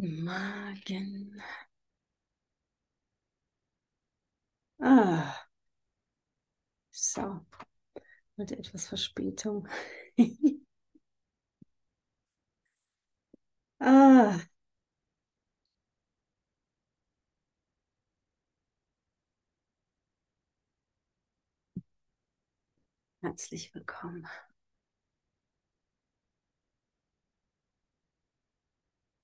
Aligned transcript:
Magen. 0.00 1.40
Ah. 4.80 5.46
So. 6.92 7.44
Mit 8.36 8.52
etwas 8.52 8.86
Verspätung. 8.88 9.68
ah. 13.80 14.40
Herzlich 23.22 23.74
willkommen. 23.74 24.26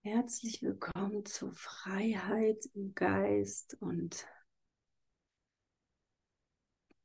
Herzlich 0.09 0.63
willkommen 0.63 1.25
zur 1.25 1.53
Freiheit 1.53 2.65
im 2.75 2.95
Geist 2.95 3.77
und 3.81 4.25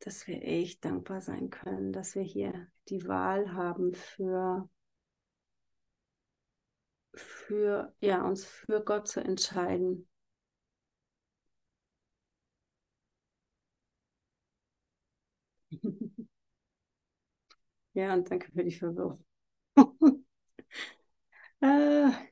dass 0.02 0.27
wir 0.27 0.44
echt 0.44 0.86
dankbar 0.86 1.20
sein 1.20 1.50
können, 1.50 1.94
dass 1.94 2.14
wir 2.14 2.22
hier 2.22 2.68
die 2.90 3.08
Wahl 3.08 3.54
haben 3.54 3.96
für, 3.96 4.70
für 7.16 7.91
ja, 8.02 8.24
uns 8.24 8.46
für 8.46 8.84
Gott 8.84 9.08
zu 9.08 9.20
entscheiden. 9.20 10.08
ja, 17.94 18.13
und 18.13 18.30
danke 18.30 18.52
für 18.52 18.63
die 18.63 18.72
Verwirrung. 18.72 19.26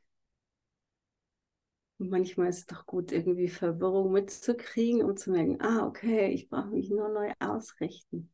ah. 2.00 2.06
manchmal 2.10 2.50
ist 2.50 2.58
es 2.60 2.66
doch 2.68 2.86
gut, 2.86 3.12
irgendwie 3.12 3.48
Verwirrung 3.48 4.12
mitzukriegen, 4.12 5.04
um 5.04 5.16
zu 5.18 5.32
merken, 5.32 5.62
ah, 5.62 5.86
okay, 5.88 6.32
ich 6.32 6.50
brauche 6.50 6.68
mich 6.70 6.90
nur 6.90 7.10
neu 7.10 7.32
ausrichten. 7.40 8.32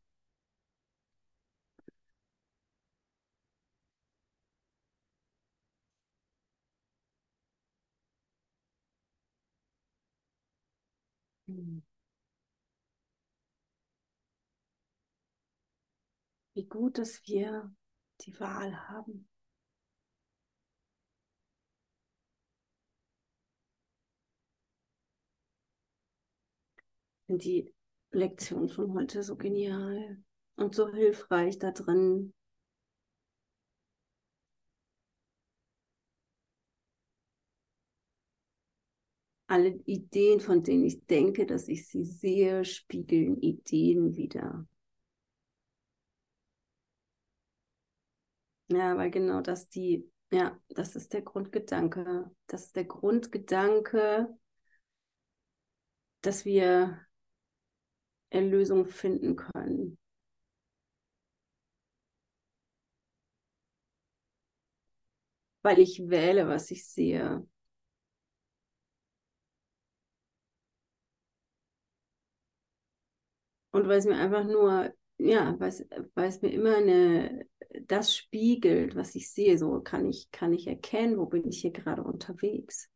Hm. 11.48 11.80
Wie 16.54 16.64
gut, 16.64 16.98
dass 16.98 17.24
wir 17.28 17.72
die 18.22 18.40
Wahl 18.40 18.88
haben. 18.88 19.28
Sind 27.28 27.44
die 27.44 27.74
Lektionen 28.12 28.68
von 28.68 28.92
heute 28.94 29.22
so 29.22 29.36
genial 29.36 30.22
und 30.56 30.74
so 30.74 30.92
hilfreich 30.92 31.58
da 31.58 31.72
drin. 31.72 32.32
Alle 39.48 39.70
Ideen, 39.86 40.40
von 40.40 40.62
denen 40.62 40.84
ich 40.84 41.06
denke, 41.06 41.46
dass 41.46 41.68
ich 41.68 41.88
sie 41.88 42.04
sehe, 42.04 42.64
spiegeln 42.64 43.40
Ideen 43.40 44.16
wieder. 44.16 44.66
Ja, 48.68 48.96
weil 48.96 49.10
genau 49.10 49.40
das 49.40 49.68
die, 49.68 50.10
ja, 50.32 50.58
das 50.68 50.96
ist 50.96 51.12
der 51.12 51.22
Grundgedanke. 51.22 52.30
Das 52.48 52.66
ist 52.66 52.76
der 52.76 52.84
Grundgedanke, 52.84 54.28
dass 56.22 56.44
wir 56.44 57.05
Erlösung 58.30 58.86
finden 58.86 59.36
können. 59.36 59.98
Weil 65.62 65.78
ich 65.80 66.08
wähle, 66.08 66.48
was 66.48 66.70
ich 66.70 66.86
sehe. 66.86 67.46
Und 73.70 73.88
weil 73.88 73.98
es 73.98 74.06
mir 74.06 74.16
einfach 74.16 74.44
nur, 74.44 74.92
ja, 75.18 75.54
weil 75.58 75.68
es, 76.28 76.42
mir 76.42 76.50
immer 76.52 76.76
eine, 76.76 77.46
das 77.82 78.14
spiegelt, 78.16 78.96
was 78.96 79.14
ich 79.14 79.30
sehe, 79.30 79.58
so 79.58 79.80
kann 79.82 80.06
ich, 80.08 80.30
kann 80.30 80.52
ich 80.52 80.66
erkennen, 80.66 81.18
wo 81.18 81.26
bin 81.26 81.46
ich 81.48 81.60
hier 81.60 81.72
gerade 81.72 82.02
unterwegs. 82.02 82.88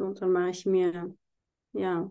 Und 0.00 0.20
dann 0.20 0.32
mache 0.32 0.50
ich 0.50 0.66
mir, 0.66 1.14
ja, 1.72 2.10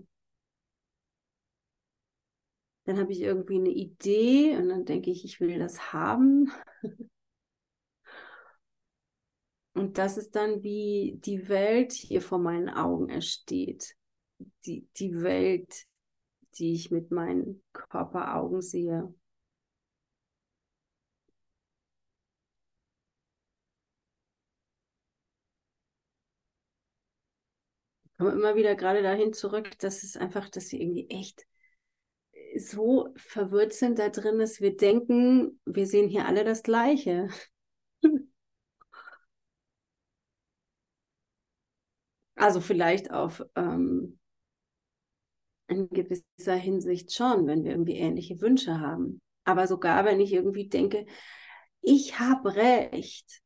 dann 2.85 2.97
habe 2.97 3.11
ich 3.11 3.21
irgendwie 3.21 3.57
eine 3.59 3.69
Idee 3.69 4.57
und 4.57 4.69
dann 4.69 4.85
denke 4.85 5.11
ich, 5.11 5.23
ich 5.23 5.39
will 5.39 5.59
das 5.59 5.93
haben. 5.93 6.51
Und 9.73 9.97
das 9.97 10.17
ist 10.17 10.35
dann, 10.35 10.61
wie 10.61 11.19
die 11.23 11.47
Welt 11.47 11.93
hier 11.93 12.21
vor 12.21 12.39
meinen 12.39 12.69
Augen 12.69 13.07
entsteht. 13.07 13.95
Die, 14.65 14.85
die 14.97 15.21
Welt, 15.21 15.85
die 16.55 16.73
ich 16.73 16.91
mit 16.91 17.11
meinen 17.11 17.63
Körperaugen 17.71 18.61
sehe. 18.61 19.13
Ich 28.19 28.25
komme 28.25 28.35
immer 28.35 28.57
wieder 28.57 28.75
gerade 28.75 29.01
dahin 29.01 29.31
zurück, 29.31 29.79
dass 29.79 30.03
es 30.03 30.17
einfach, 30.17 30.49
dass 30.49 30.73
wir 30.73 30.81
irgendwie 30.81 31.09
echt 31.09 31.47
so 32.57 33.13
verwirrt 33.15 33.71
sind 33.71 33.97
da 33.97 34.09
drin, 34.09 34.39
dass 34.39 34.59
wir 34.59 34.75
denken, 34.75 35.61
wir 35.63 35.87
sehen 35.87 36.09
hier 36.09 36.25
alle 36.25 36.43
das 36.43 36.61
Gleiche. 36.61 37.29
Also 42.35 42.61
vielleicht 42.61 43.11
auf 43.11 43.43
ähm, 43.57 44.17
in 45.67 45.89
gewisser 45.89 46.55
Hinsicht 46.55 47.13
schon, 47.13 47.47
wenn 47.47 47.65
wir 47.65 47.71
irgendwie 47.71 47.97
ähnliche 47.97 48.39
Wünsche 48.39 48.79
haben. 48.79 49.21
Aber 49.43 49.67
sogar 49.67 50.05
wenn 50.05 50.21
ich 50.21 50.31
irgendwie 50.31 50.69
denke, 50.69 51.05
ich 51.81 52.17
habe 52.17 52.55
recht, 52.55 53.41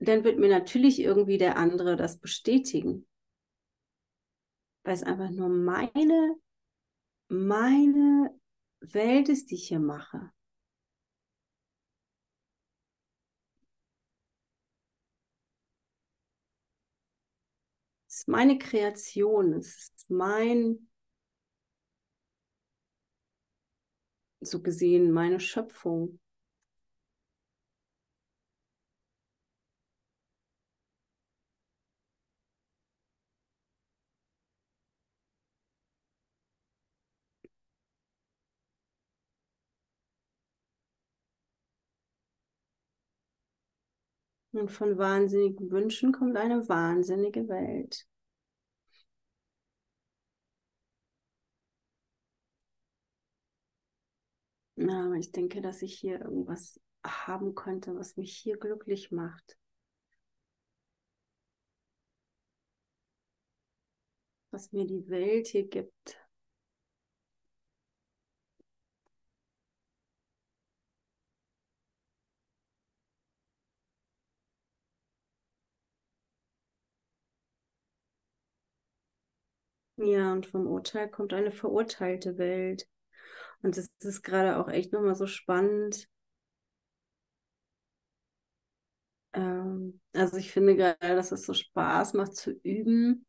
dann 0.00 0.24
wird 0.24 0.40
mir 0.40 0.48
natürlich 0.48 0.98
irgendwie 0.98 1.38
der 1.38 1.56
andere 1.56 1.94
das 1.94 2.18
bestätigen. 2.18 3.06
Weil 4.84 4.94
es 4.94 5.02
einfach 5.02 5.30
nur 5.30 5.48
meine, 5.48 6.36
meine 7.28 8.38
Welt 8.80 9.28
ist, 9.28 9.50
die 9.50 9.54
ich 9.56 9.68
hier 9.68 9.80
mache. 9.80 10.32
Es 18.08 18.18
ist 18.18 18.28
meine 18.28 18.58
Kreation, 18.58 19.54
es 19.54 19.74
ist 19.76 20.10
mein, 20.10 20.88
so 24.40 24.60
gesehen, 24.60 25.12
meine 25.12 25.40
Schöpfung. 25.40 26.18
Und 44.52 44.70
von 44.70 44.96
wahnsinnigen 44.96 45.70
Wünschen 45.70 46.12
kommt 46.12 46.36
eine 46.38 46.66
wahnsinnige 46.68 47.48
Welt. 47.48 48.06
Ja, 54.76 55.06
aber 55.06 55.14
ich 55.16 55.32
denke, 55.32 55.60
dass 55.62 55.80
ich 55.82 55.94
hier 55.98 56.20
irgendwas 56.20 56.78
haben 57.06 57.54
könnte, 57.54 57.94
was 57.96 58.16
mich 58.18 58.36
hier 58.36 58.56
glücklich 58.58 59.10
macht. 59.10 59.56
Was 64.52 64.72
mir 64.72 64.86
die 64.86 65.08
Welt 65.08 65.48
hier 65.48 65.68
gibt. 65.68 66.21
Ja, 80.02 80.32
und 80.34 80.44
vom 80.46 80.66
Urteil 80.66 81.08
kommt 81.08 81.32
eine 81.32 81.50
verurteilte 81.50 82.36
Welt. 82.38 82.86
Und 83.62 83.76
das 83.78 83.90
ist 84.00 84.22
gerade 84.22 84.58
auch 84.58 84.68
echt 84.68 84.92
nochmal 84.92 85.14
so 85.16 85.26
spannend. 85.26 86.08
Ähm, 89.34 90.00
also 90.14 90.36
ich 90.38 90.50
finde 90.52 90.76
gerade, 90.76 91.16
dass 91.16 91.32
es 91.32 91.44
so 91.46 91.54
Spaß 91.54 92.14
macht 92.14 92.34
zu 92.36 92.50
üben, 92.62 93.26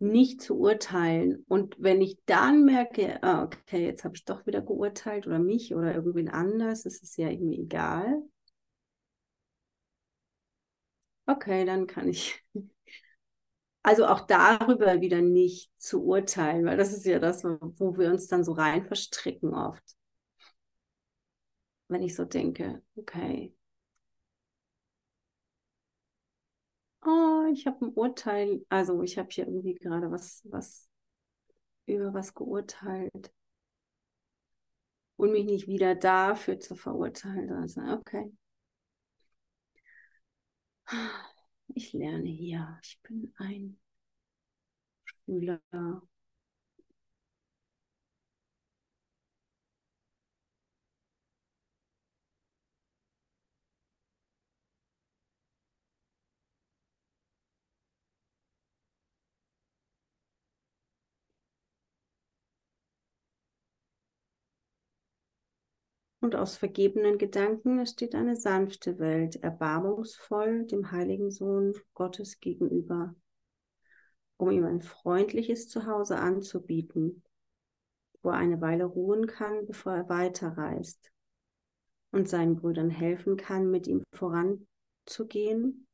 nicht 0.00 0.40
zu 0.42 0.58
urteilen. 0.58 1.44
Und 1.48 1.76
wenn 1.78 2.00
ich 2.00 2.18
dann 2.26 2.64
merke, 2.64 3.22
ah, 3.22 3.44
okay, 3.44 3.84
jetzt 3.86 4.04
habe 4.04 4.14
ich 4.16 4.24
doch 4.24 4.46
wieder 4.46 4.60
geurteilt 4.62 5.26
oder 5.26 5.38
mich 5.38 5.74
oder 5.74 5.94
irgendwen 5.94 6.28
anders, 6.28 6.84
ist 6.86 7.02
es 7.02 7.16
ja 7.16 7.28
irgendwie 7.28 7.60
egal. 7.62 8.22
Okay, 11.26 11.64
dann 11.64 11.86
kann 11.86 12.08
ich 12.08 12.42
also 13.88 14.06
auch 14.06 14.20
darüber 14.20 15.00
wieder 15.00 15.22
nicht 15.22 15.70
zu 15.78 16.04
urteilen, 16.04 16.66
weil 16.66 16.76
das 16.76 16.92
ist 16.92 17.06
ja 17.06 17.18
das, 17.18 17.42
wo 17.42 17.96
wir 17.96 18.10
uns 18.10 18.26
dann 18.26 18.44
so 18.44 18.52
rein 18.52 18.84
verstricken 18.84 19.54
oft. 19.54 19.96
Wenn 21.88 22.02
ich 22.02 22.14
so 22.14 22.24
denke, 22.26 22.82
okay, 22.96 23.54
oh, 27.04 27.46
ich 27.52 27.66
habe 27.66 27.86
ein 27.86 27.92
Urteil, 27.94 28.64
also 28.68 29.02
ich 29.02 29.18
habe 29.18 29.28
hier 29.30 29.46
irgendwie 29.46 29.74
gerade 29.74 30.10
was, 30.10 30.42
was 30.44 30.88
über 31.86 32.12
was 32.12 32.34
geurteilt 32.34 33.32
und 35.16 35.32
mich 35.32 35.46
nicht 35.46 35.66
wieder 35.66 35.94
dafür 35.94 36.60
zu 36.60 36.74
verurteilen. 36.76 37.52
Also, 37.52 37.80
okay. 37.80 38.30
Ich 41.74 41.94
lerne 41.94 42.28
hier. 42.28 42.78
Ich 42.82 43.00
bin 43.02 43.32
ein 43.38 43.78
Schüler. 45.04 45.60
Und 66.20 66.34
aus 66.34 66.56
vergebenen 66.56 67.16
Gedanken 67.16 67.78
entsteht 67.78 68.14
eine 68.14 68.34
sanfte 68.34 68.98
Welt, 68.98 69.36
erbarmungsvoll 69.36 70.66
dem 70.66 70.90
heiligen 70.90 71.30
Sohn 71.30 71.74
Gottes 71.94 72.40
gegenüber, 72.40 73.14
um 74.36 74.50
ihm 74.50 74.64
ein 74.64 74.82
freundliches 74.82 75.68
Zuhause 75.68 76.18
anzubieten, 76.18 77.22
wo 78.22 78.30
er 78.30 78.36
eine 78.36 78.60
Weile 78.60 78.84
ruhen 78.84 79.26
kann, 79.26 79.66
bevor 79.66 79.92
er 79.94 80.08
weiterreist 80.08 81.12
und 82.10 82.28
seinen 82.28 82.56
Brüdern 82.56 82.90
helfen 82.90 83.36
kann, 83.36 83.70
mit 83.70 83.86
ihm 83.86 84.02
voranzugehen 84.12 85.86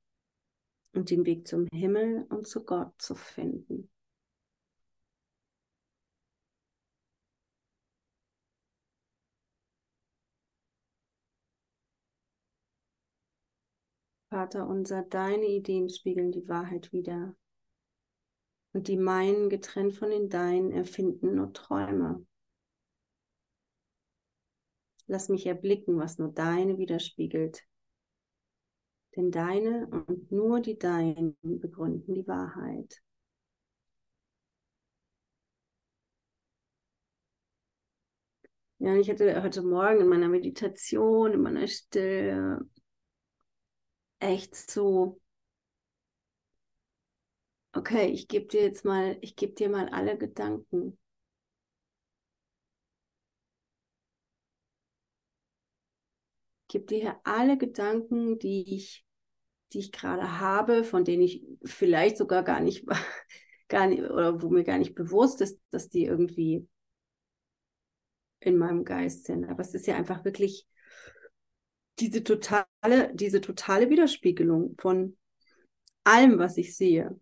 und 0.95 1.11
den 1.11 1.27
Weg 1.27 1.47
zum 1.47 1.67
Himmel 1.73 2.25
und 2.31 2.47
zu 2.47 2.65
Gott 2.65 2.93
zu 2.99 3.15
finden. 3.15 3.91
Vater 14.35 14.67
unser, 14.67 15.05
deine 15.05 15.47
Ideen 15.47 15.89
spiegeln 15.89 16.33
die 16.33 16.49
Wahrheit 16.49 16.93
wider. 16.93 17.37
Und 18.73 18.89
die 18.89 18.97
meinen, 18.97 19.49
getrennt 19.49 19.95
von 19.95 20.11
den 20.11 20.29
deinen, 20.29 20.73
erfinden 20.73 21.37
nur 21.37 21.53
Träume. 21.53 22.27
Lass 25.07 25.29
mich 25.29 25.47
erblicken, 25.47 26.01
was 26.01 26.19
nur 26.19 26.33
deine 26.33 26.79
widerspiegelt. 26.79 27.63
Denn 29.15 29.31
deine 29.31 29.87
und 29.87 30.33
nur 30.33 30.59
die 30.59 30.77
deinen 30.77 31.37
begründen 31.41 32.15
die 32.15 32.27
Wahrheit. 32.27 33.01
Ja, 38.81 38.97
ich 38.97 39.09
hatte 39.09 39.41
heute 39.45 39.63
Morgen 39.63 40.01
in 40.01 40.09
meiner 40.09 40.29
Meditation, 40.29 41.35
in 41.35 41.41
meiner 41.41 41.69
Stille, 41.69 42.69
echt 44.21 44.57
so, 44.57 45.21
okay, 47.73 48.07
ich 48.11 48.27
gebe 48.29 48.47
dir 48.47 48.63
jetzt 48.63 48.85
mal, 48.85 49.17
ich 49.21 49.37
gebe 49.37 49.53
dir 49.55 49.69
mal 49.69 49.89
alle 49.91 50.17
Gedanken. 50.19 50.99
Ich 56.63 56.69
gebe 56.73 56.87
dir 56.87 56.99
hier 57.01 57.21
alle 57.25 57.57
Gedanken, 57.59 58.39
die 58.39 58.75
ich, 58.77 59.05
die 59.73 59.81
ich 59.81 59.93
gerade 59.93 60.41
habe, 60.41 60.85
von 60.85 61.05
denen 61.05 61.23
ich 61.23 61.45
vielleicht 61.65 62.17
sogar 62.19 62.43
gar 62.45 62.61
nicht, 62.61 62.87
gar 63.69 63.87
nicht, 63.89 64.03
oder 64.05 64.43
wo 64.43 64.51
mir 64.51 64.65
gar 64.65 64.79
nicht 64.79 64.95
bewusst 64.95 65.41
ist, 65.41 65.61
dass 65.71 65.89
die 65.91 66.05
irgendwie 66.07 66.69
in 68.41 68.57
meinem 68.59 68.85
Geist 68.85 69.25
sind. 69.25 69.45
Aber 69.49 69.61
es 69.63 69.75
ist 69.75 69.87
ja 69.87 69.97
einfach 69.97 70.25
wirklich 70.25 70.67
diese 72.01 72.25
totale, 72.25 72.67
diese 73.15 73.41
totale 73.41 73.91
Widerspiegelung 73.91 74.75
von 74.79 75.17
allem, 76.05 76.39
was 76.39 76.57
ich 76.59 76.77
sehe. 76.77 77.19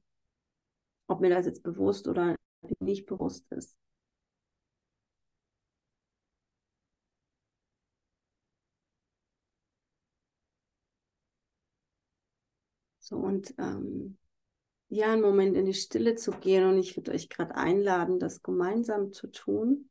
Ob 1.06 1.20
mir 1.20 1.30
das 1.30 1.46
jetzt 1.46 1.62
bewusst 1.62 2.08
oder 2.08 2.34
nicht 2.80 3.06
bewusst 3.06 3.46
ist. 3.52 3.76
So, 12.98 13.16
und 13.16 13.54
ähm, 13.58 14.16
ja, 14.90 15.12
einen 15.12 15.22
Moment 15.22 15.56
in 15.56 15.66
die 15.66 15.75
Stille 15.75 16.16
zu 16.16 16.32
gehen 16.32 16.64
und 16.68 16.78
ich 16.78 16.96
würde 16.96 17.12
euch 17.12 17.30
gerade 17.30 17.56
einladen, 17.56 18.20
das 18.20 18.42
gemeinsam 18.42 19.12
zu 19.12 19.28
tun. 19.28 19.90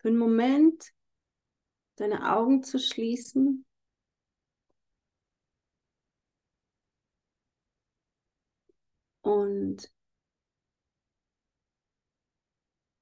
Für 0.00 0.08
einen 0.08 0.16
Moment 0.16 0.92
deine 1.96 2.34
Augen 2.34 2.62
zu 2.62 2.78
schließen. 2.78 3.66
Und 9.20 9.92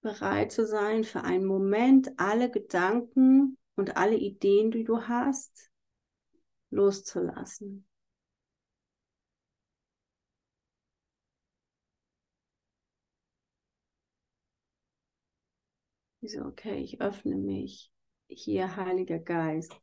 bereit 0.00 0.50
zu 0.50 0.66
sein, 0.66 1.04
für 1.04 1.22
einen 1.22 1.44
Moment 1.44 2.18
alle 2.18 2.50
Gedanken 2.50 3.56
und 3.76 3.96
alle 3.96 4.16
Ideen, 4.16 4.72
die 4.72 4.82
du 4.82 5.06
hast, 5.06 5.70
loszulassen. 6.70 7.87
So, 16.28 16.42
okay, 16.42 16.82
ich 16.82 17.00
öffne 17.00 17.36
mich. 17.36 17.90
Hier, 18.28 18.76
Heiliger 18.76 19.18
Geist. 19.18 19.74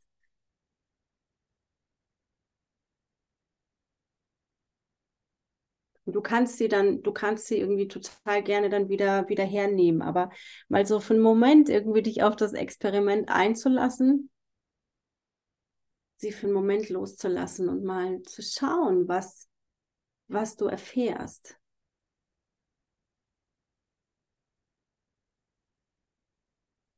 Du 6.08 6.20
kannst 6.20 6.58
sie 6.58 6.68
dann, 6.68 7.02
du 7.02 7.12
kannst 7.12 7.46
sie 7.48 7.58
irgendwie 7.58 7.88
total 7.88 8.42
gerne 8.42 8.68
dann 8.70 8.88
wieder, 8.88 9.28
wieder 9.28 9.44
hernehmen, 9.44 10.02
aber 10.02 10.30
mal 10.68 10.86
so 10.86 11.00
für 11.00 11.14
einen 11.14 11.22
Moment 11.22 11.68
irgendwie 11.68 12.02
dich 12.02 12.22
auf 12.22 12.36
das 12.36 12.52
Experiment 12.52 13.28
einzulassen, 13.28 14.30
sie 16.18 16.32
für 16.32 16.46
einen 16.46 16.54
Moment 16.54 16.88
loszulassen 16.90 17.68
und 17.68 17.82
mal 17.84 18.22
zu 18.22 18.42
schauen, 18.42 19.08
was, 19.08 19.48
was 20.28 20.56
du 20.56 20.66
erfährst. 20.66 21.58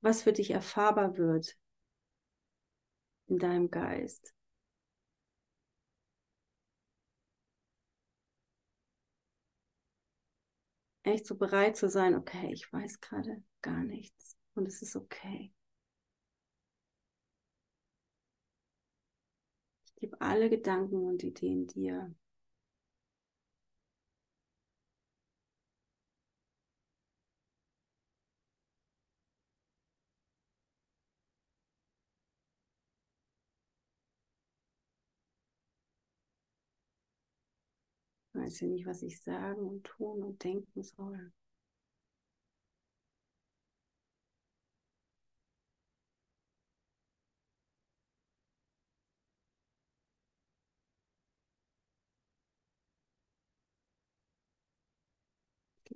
Was 0.08 0.22
für 0.22 0.32
dich 0.32 0.50
erfahrbar 0.52 1.18
wird 1.18 1.54
in 3.26 3.38
deinem 3.38 3.70
Geist. 3.70 4.34
Echt 11.02 11.26
so 11.26 11.36
bereit 11.36 11.76
zu 11.76 11.90
sein, 11.90 12.14
okay, 12.14 12.50
ich 12.54 12.72
weiß 12.72 13.00
gerade 13.00 13.42
gar 13.60 13.84
nichts 13.84 14.38
und 14.54 14.66
es 14.66 14.80
ist 14.80 14.96
okay. 14.96 15.52
Ich 19.84 19.94
gebe 19.96 20.18
alle 20.22 20.48
Gedanken 20.48 21.04
und 21.04 21.22
Ideen 21.22 21.66
dir. 21.66 22.14
Weiß 38.48 38.60
ja 38.60 38.68
nicht, 38.68 38.86
was 38.86 39.02
ich 39.02 39.20
sagen 39.20 39.60
und 39.60 39.84
tun 39.84 40.22
und 40.22 40.42
denken 40.42 40.82
soll. 40.82 41.32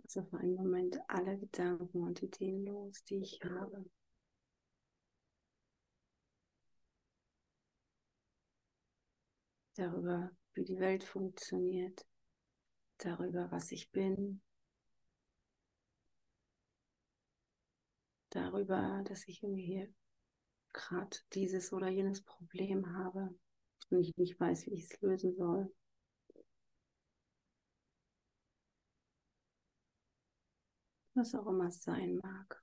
Also 0.04 0.24
für 0.24 0.38
einen 0.40 0.56
Moment 0.56 0.98
alle 1.08 1.38
Gedanken 1.38 2.02
und 2.02 2.22
Ideen 2.22 2.66
los, 2.66 3.02
die 3.04 3.16
ich 3.22 3.40
habe. 3.42 3.86
Darüber, 9.74 10.30
wie 10.52 10.64
die 10.64 10.78
Welt 10.78 11.02
funktioniert, 11.02 12.04
darüber, 13.04 13.50
was 13.50 13.72
ich 13.72 13.90
bin, 13.90 14.40
darüber, 18.30 19.02
dass 19.04 19.26
ich 19.28 19.42
irgendwie 19.42 19.66
hier 19.66 19.94
gerade 20.72 21.16
dieses 21.34 21.72
oder 21.72 21.88
jenes 21.88 22.22
Problem 22.22 22.96
habe 22.96 23.34
und 23.90 24.00
ich 24.00 24.16
nicht 24.16 24.38
weiß, 24.40 24.66
wie 24.66 24.74
ich 24.74 24.84
es 24.84 25.00
lösen 25.00 25.34
soll. 25.36 25.72
was 31.14 31.34
auch 31.34 31.46
immer 31.46 31.68
es 31.68 31.82
sein 31.82 32.18
mag. 32.22 32.61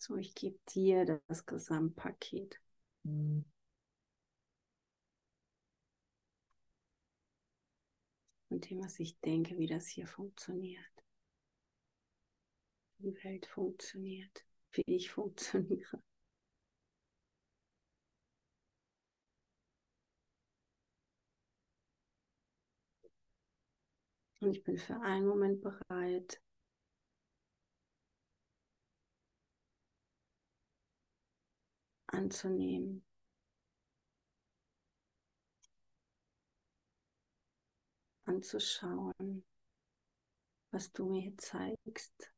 So, 0.00 0.16
ich 0.16 0.34
gebe 0.34 0.58
dir 0.74 1.20
das 1.28 1.44
Gesamtpaket. 1.44 2.58
Mhm. 3.04 3.44
Und 8.48 8.68
dem, 8.68 8.80
was 8.82 8.98
ich 8.98 9.20
denke, 9.20 9.58
wie 9.58 9.66
das 9.66 9.86
hier 9.86 10.06
funktioniert 10.06 10.90
die 13.02 13.24
Welt 13.24 13.46
funktioniert, 13.46 14.44
wie 14.72 14.82
ich 14.86 15.10
funktioniere. 15.10 16.00
Und 24.40 24.56
ich 24.56 24.64
bin 24.64 24.78
für 24.78 25.00
einen 25.00 25.26
Moment 25.26 25.62
bereit, 25.62 26.40
anzunehmen. 32.12 33.04
Anzuschauen, 38.24 39.44
was 40.70 40.92
du 40.92 41.06
mir 41.06 41.36
zeigst. 41.36 42.29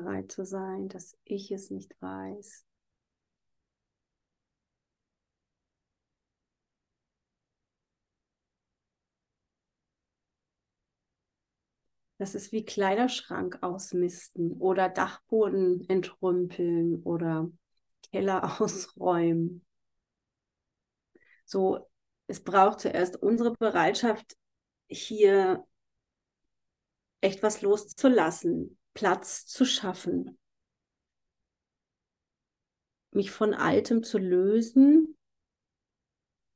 Bereit 0.00 0.30
zu 0.32 0.44
sein, 0.44 0.88
dass 0.88 1.16
ich 1.24 1.50
es 1.50 1.70
nicht 1.70 1.94
weiß. 2.00 2.64
Das 12.18 12.34
ist 12.34 12.50
wie 12.52 12.64
Kleiderschrank 12.64 13.58
ausmisten 13.62 14.52
oder 14.52 14.88
Dachboden 14.88 15.88
entrümpeln 15.88 17.02
oder 17.02 17.50
Keller 18.10 18.42
ausräumen. 18.60 19.64
So, 21.44 21.88
es 22.26 22.42
braucht 22.42 22.80
zuerst 22.80 23.16
unsere 23.22 23.52
Bereitschaft, 23.52 24.36
hier 24.88 25.64
echt 27.20 27.42
was 27.42 27.62
loszulassen, 27.62 28.77
Platz 28.98 29.46
zu 29.46 29.64
schaffen, 29.64 30.40
mich 33.12 33.30
von 33.30 33.54
Altem 33.54 34.02
zu 34.02 34.18
lösen, 34.18 35.16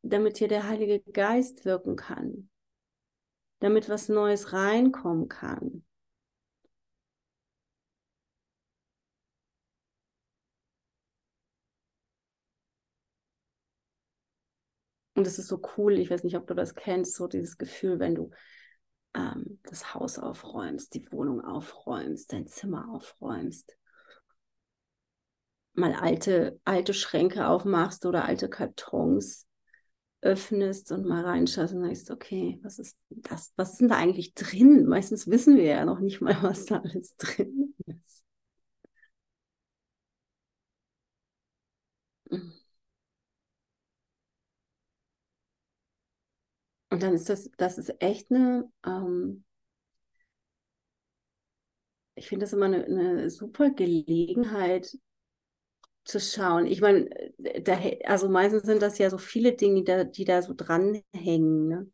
damit 0.02 0.38
hier 0.38 0.48
der 0.48 0.66
Heilige 0.66 0.98
Geist 1.12 1.64
wirken 1.64 1.94
kann, 1.94 2.50
damit 3.60 3.88
was 3.88 4.08
Neues 4.08 4.52
reinkommen 4.52 5.28
kann. 5.28 5.84
Und 15.14 15.28
es 15.28 15.38
ist 15.38 15.46
so 15.46 15.62
cool, 15.76 15.96
ich 15.96 16.10
weiß 16.10 16.24
nicht, 16.24 16.34
ob 16.34 16.48
du 16.48 16.54
das 16.54 16.74
kennst, 16.74 17.14
so 17.14 17.28
dieses 17.28 17.56
Gefühl, 17.56 18.00
wenn 18.00 18.16
du 18.16 18.32
ähm, 19.14 19.58
das 19.64 19.94
Haus 19.94 20.18
aufräumst, 20.18 20.94
die 20.94 21.10
Wohnung 21.12 21.44
aufräumst, 21.44 22.32
dein 22.32 22.46
Zimmer 22.46 22.88
aufräumst, 22.92 23.76
mal 25.74 25.94
alte, 25.94 26.60
alte 26.64 26.94
Schränke 26.94 27.46
aufmachst 27.46 28.06
oder 28.06 28.24
alte 28.24 28.48
Kartons 28.48 29.46
öffnest 30.20 30.92
und 30.92 31.04
mal 31.04 31.24
reinschaust 31.24 31.74
und 31.74 31.82
sagst, 31.82 32.10
okay, 32.10 32.58
was 32.62 32.78
ist 32.78 32.96
das? 33.08 33.52
Was 33.56 33.78
denn 33.78 33.88
da 33.88 33.96
eigentlich 33.96 34.34
drin? 34.34 34.86
Meistens 34.86 35.26
wissen 35.26 35.56
wir 35.56 35.64
ja 35.64 35.84
noch 35.84 35.98
nicht 35.98 36.20
mal, 36.20 36.36
was 36.42 36.66
da 36.66 36.78
alles 36.78 37.16
drin 37.16 37.74
ist. 37.86 38.01
Und 46.92 47.02
dann 47.02 47.14
ist 47.14 47.28
das, 47.28 47.50
das 47.56 47.78
ist 47.78 47.94
echt 48.00 48.30
eine, 48.30 48.70
ähm, 48.86 49.44
ich 52.14 52.28
finde 52.28 52.44
das 52.44 52.52
immer 52.52 52.66
eine, 52.66 52.84
eine 52.84 53.30
super 53.30 53.70
Gelegenheit, 53.70 54.96
zu 56.04 56.20
schauen. 56.20 56.66
Ich 56.66 56.80
meine, 56.80 57.08
da, 57.62 57.78
also 58.04 58.28
meistens 58.28 58.64
sind 58.64 58.82
das 58.82 58.98
ja 58.98 59.10
so 59.10 59.18
viele 59.18 59.52
Dinge, 59.52 59.76
die 59.80 59.84
da, 59.84 60.04
die 60.04 60.24
da 60.24 60.42
so 60.42 60.54
dranhängen. 60.54 61.68
Ne? 61.68 61.90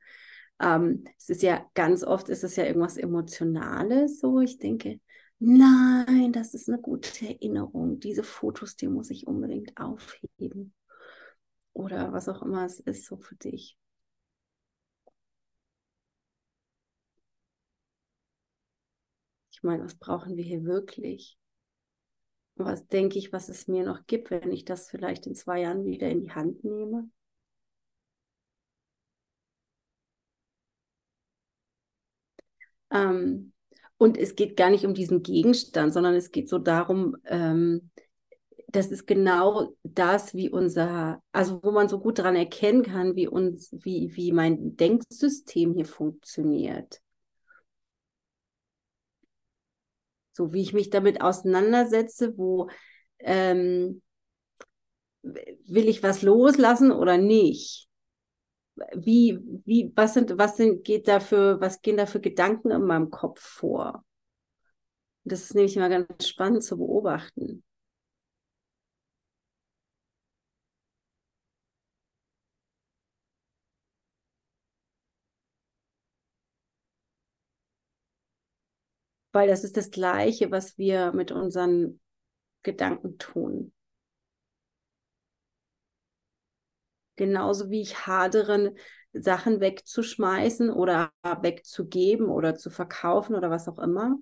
Ähm, 0.60 1.04
es 1.18 1.28
ist 1.28 1.42
ja 1.42 1.64
ganz 1.74 2.04
oft 2.04 2.28
ist 2.28 2.44
es 2.44 2.56
ja 2.56 2.64
irgendwas 2.64 2.96
Emotionales. 2.96 4.20
So, 4.20 4.40
ich 4.40 4.58
denke, 4.58 5.00
nein, 5.38 6.32
das 6.32 6.54
ist 6.54 6.68
eine 6.68 6.80
gute 6.80 7.26
Erinnerung. 7.26 8.00
Diese 8.00 8.22
Fotos, 8.22 8.76
die 8.76 8.88
muss 8.88 9.10
ich 9.10 9.26
unbedingt 9.26 9.76
aufheben. 9.78 10.74
Oder 11.74 12.12
was 12.12 12.28
auch 12.28 12.42
immer 12.42 12.64
es 12.64 12.80
ist, 12.80 13.06
so 13.06 13.18
für 13.18 13.36
dich. 13.36 13.76
Ich 19.58 19.64
meine, 19.64 19.82
was 19.84 19.96
brauchen 19.96 20.36
wir 20.36 20.44
hier 20.44 20.62
wirklich? 20.64 21.36
was 22.58 22.86
denke 22.88 23.18
ich, 23.18 23.32
was 23.32 23.48
es 23.48 23.68
mir 23.68 23.84
noch 23.84 24.06
gibt, 24.06 24.30
wenn 24.30 24.50
ich 24.52 24.64
das 24.64 24.88
vielleicht 24.88 25.26
in 25.26 25.34
zwei 25.34 25.60
Jahren 25.60 25.84
wieder 25.84 26.08
in 26.08 26.20
die 26.20 26.32
Hand 26.32 26.64
nehme? 26.64 27.08
Ähm, 32.90 33.52
und 33.96 34.16
es 34.16 34.36
geht 34.36 34.56
gar 34.56 34.70
nicht 34.70 34.84
um 34.84 34.94
diesen 34.94 35.22
Gegenstand, 35.22 35.92
sondern 35.92 36.14
es 36.14 36.30
geht 36.30 36.48
so 36.48 36.58
darum, 36.58 37.16
ähm, 37.24 37.90
das 38.68 38.90
ist 38.90 39.06
genau 39.06 39.74
das, 39.82 40.34
wie 40.34 40.50
unser, 40.50 41.22
also 41.32 41.60
wo 41.62 41.70
man 41.70 41.88
so 41.88 41.98
gut 41.98 42.18
daran 42.18 42.36
erkennen 42.36 42.82
kann, 42.82 43.16
wie 43.16 43.26
uns, 43.26 43.70
wie, 43.72 44.14
wie 44.14 44.30
mein 44.32 44.76
Denksystem 44.76 45.74
hier 45.74 45.86
funktioniert. 45.86 47.00
So 50.38 50.52
wie 50.52 50.62
ich 50.62 50.72
mich 50.72 50.88
damit 50.88 51.20
auseinandersetze, 51.20 52.38
wo 52.38 52.70
ähm, 53.18 54.02
will 55.22 55.88
ich 55.88 56.04
was 56.04 56.22
loslassen 56.22 56.92
oder 56.92 57.18
nicht? 57.18 57.88
Wie, 58.94 59.40
wie, 59.64 59.92
was 59.96 60.14
sind, 60.14 60.38
was 60.38 60.56
sind, 60.56 60.84
geht 60.84 61.08
dafür, 61.08 61.60
was 61.60 61.82
gehen 61.82 61.96
da 61.96 62.06
für 62.06 62.20
Gedanken 62.20 62.70
in 62.70 62.82
meinem 62.82 63.10
Kopf 63.10 63.40
vor? 63.40 64.04
Das 65.24 65.42
ist 65.42 65.56
nämlich 65.56 65.76
immer 65.76 65.88
ganz 65.88 66.28
spannend 66.28 66.62
zu 66.62 66.78
beobachten. 66.78 67.64
Weil 79.38 79.46
das 79.46 79.62
ist 79.62 79.76
das 79.76 79.92
Gleiche, 79.92 80.50
was 80.50 80.78
wir 80.78 81.12
mit 81.12 81.30
unseren 81.30 82.00
Gedanken 82.64 83.18
tun. 83.18 83.72
Genauso 87.14 87.70
wie 87.70 87.80
ich 87.80 88.04
hadere, 88.04 88.74
Sachen 89.12 89.60
wegzuschmeißen 89.60 90.70
oder 90.70 91.12
wegzugeben 91.22 92.30
oder 92.30 92.56
zu 92.56 92.68
verkaufen 92.68 93.36
oder 93.36 93.48
was 93.48 93.68
auch 93.68 93.78
immer. 93.78 94.18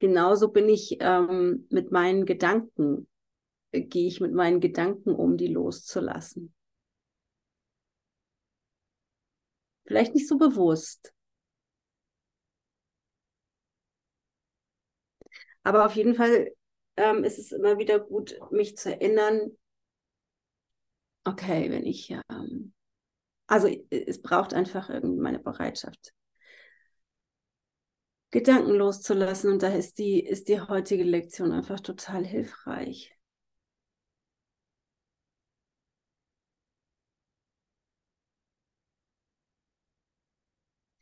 Genauso 0.00 0.48
bin 0.48 0.68
ich 0.68 0.96
ähm, 0.98 1.68
mit 1.70 1.92
meinen 1.92 2.26
Gedanken, 2.26 3.06
äh, 3.70 3.82
gehe 3.82 4.08
ich 4.08 4.20
mit 4.20 4.32
meinen 4.32 4.58
Gedanken 4.58 5.14
um, 5.14 5.36
die 5.36 5.46
loszulassen. 5.46 6.52
Vielleicht 9.84 10.16
nicht 10.16 10.26
so 10.26 10.38
bewusst, 10.38 11.14
Aber 15.62 15.86
auf 15.86 15.94
jeden 15.96 16.14
Fall 16.14 16.52
ähm, 16.96 17.24
ist 17.24 17.38
es 17.38 17.52
immer 17.52 17.78
wieder 17.78 17.98
gut, 18.00 18.38
mich 18.50 18.76
zu 18.76 18.90
erinnern, 18.92 19.52
okay, 21.24 21.70
wenn 21.70 21.84
ich, 21.86 22.10
ähm, 22.30 22.72
also 23.48 23.68
es 23.90 24.22
braucht 24.22 24.54
einfach 24.54 24.90
irgendwie 24.90 25.20
meine 25.20 25.40
Bereitschaft, 25.40 26.14
Gedanken 28.30 28.70
loszulassen. 28.72 29.52
Und 29.52 29.62
da 29.62 29.68
ist 29.68 29.98
die, 29.98 30.20
ist 30.20 30.48
die 30.48 30.60
heutige 30.62 31.04
Lektion 31.04 31.52
einfach 31.52 31.80
total 31.80 32.24
hilfreich. 32.24 33.14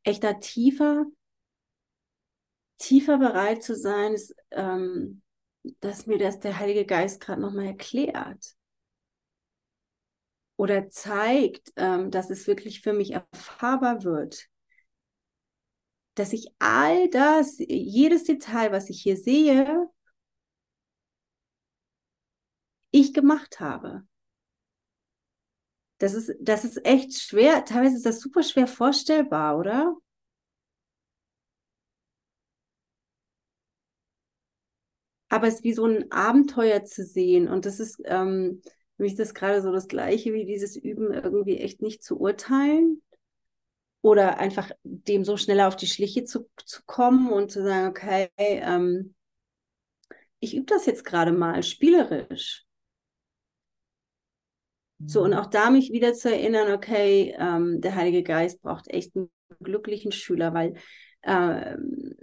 Echter 0.05 0.41
tiefer 0.41 1.05
tiefer 2.79 3.19
bereit 3.19 3.63
zu 3.63 3.75
sein, 3.77 4.15
ist, 4.15 4.35
ähm, 4.51 5.23
dass 5.81 6.07
mir 6.07 6.19
das 6.19 6.41
der 6.41 6.59
Heilige 6.59 6.87
Geist 6.87 7.21
gerade 7.21 7.41
nochmal 7.41 7.67
erklärt. 7.67 8.57
Oder 10.57 10.89
zeigt, 10.89 11.73
ähm, 11.77 12.11
dass 12.11 12.31
es 12.31 12.47
wirklich 12.47 12.81
für 12.81 12.93
mich 12.93 13.13
erfahrbar 13.13 14.05
wird. 14.05 14.49
Dass 16.15 16.33
ich 16.33 16.49
all 16.59 17.11
das, 17.11 17.57
jedes 17.59 18.25
Detail, 18.25 18.73
was 18.73 18.89
ich 18.89 19.03
hier 19.03 19.17
sehe, 19.17 19.91
ich 22.91 23.13
gemacht 23.13 23.61
habe. 23.61 24.07
Das 25.99 26.15
ist, 26.15 26.33
das 26.41 26.65
ist 26.65 26.85
echt 26.85 27.19
schwer, 27.19 27.65
teilweise 27.65 27.97
ist 27.97 28.07
das 28.07 28.21
super 28.21 28.43
schwer 28.43 28.67
vorstellbar, 28.67 29.59
oder? 29.59 29.97
Aber 35.29 35.49
es 35.49 35.57
ist 35.57 35.65
wie 35.65 35.73
so 35.73 35.87
ein 35.87 36.11
Abenteuer 36.11 36.85
zu 36.85 37.05
sehen. 37.05 37.49
Und 37.49 37.67
das 37.67 37.81
ist 37.81 38.01
ähm, 38.05 38.63
für 38.97 39.03
mich 39.03 39.15
das 39.17 39.35
gerade 39.35 39.63
so 39.63 39.73
das 39.73 39.89
Gleiche 39.89 40.33
wie 40.33 40.45
dieses 40.45 40.77
Üben, 40.77 41.13
irgendwie 41.13 41.59
echt 41.59 41.83
nicht 41.83 42.03
zu 42.03 42.19
urteilen 42.19 43.03
oder 44.03 44.39
einfach 44.39 44.71
dem 44.85 45.25
so 45.25 45.37
schneller 45.37 45.69
auf 45.69 45.77
die 45.77 45.89
Schliche 45.89 46.25
zu, 46.25 46.49
zu 46.65 46.83
kommen 46.87 47.31
und 47.33 47.51
zu 47.51 47.63
sagen, 47.63 47.89
okay, 47.89 48.29
ähm, 48.39 49.15
ich 50.39 50.55
übe 50.57 50.67
das 50.67 50.87
jetzt 50.87 51.05
gerade 51.05 51.33
mal 51.33 51.63
spielerisch. 51.63 52.65
So, 55.05 55.23
und 55.23 55.35
auch 55.35 55.47
da 55.47 55.71
mich 55.71 55.93
wieder 55.93 56.15
zu 56.15 56.31
erinnern, 56.33 56.73
okay, 56.73 57.35
ähm, 57.39 57.81
der 57.81 57.97
Heilige 57.97 58.23
Geist 58.23 58.63
braucht 58.63 58.89
echt 58.89 59.15
einen 59.15 59.31
glücklichen 59.61 60.11
Schüler, 60.11 60.55
weil 60.55 60.75
ähm, 61.23 62.15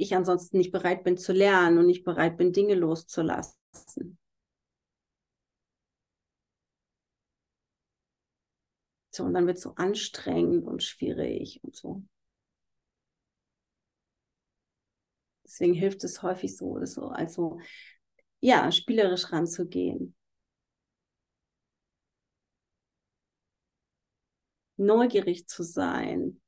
ich 0.00 0.14
ansonsten 0.16 0.58
nicht 0.58 0.72
bereit 0.72 1.04
bin 1.04 1.16
zu 1.16 1.32
lernen 1.32 1.78
und 1.78 1.86
nicht 1.86 2.04
bereit 2.04 2.36
bin, 2.36 2.52
Dinge 2.52 2.74
loszulassen. 2.74 3.56
So, 9.12 9.24
und 9.24 9.34
dann 9.34 9.46
wird 9.46 9.56
es 9.58 9.62
so 9.64 9.74
anstrengend 9.74 10.66
und 10.66 10.82
schwierig 10.82 11.60
und 11.62 11.74
so. 11.74 12.04
Deswegen 15.44 15.74
hilft 15.74 16.04
es 16.04 16.22
häufig 16.22 16.56
so, 16.56 16.84
so 16.86 17.08
also 17.08 17.58
ja, 18.40 18.70
spielerisch 18.70 19.32
ranzugehen. 19.32 20.14
Neugierig 24.76 25.46
zu 25.46 25.62
sein, 25.62 26.40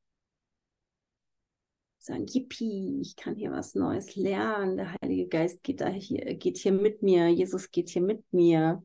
sagen, 2.05 2.27
yippie, 2.27 3.01
ich 3.01 3.17
kann 3.17 3.37
hier 3.37 3.53
was 3.53 3.75
Neues 3.75 4.17
lernen, 4.17 4.77
der 4.77 4.95
Heilige 5.03 5.29
Geist 5.29 5.63
geht, 5.63 5.81
da 5.81 5.89
hier, 5.89 6.35
geht 6.37 6.59
hier 6.59 6.73
mit 6.73 7.03
mir, 7.03 7.29
Jesus 7.29 7.71
geht 7.71 7.91
hier 7.91 8.03
mit 8.03 8.25
mir. 8.33 8.83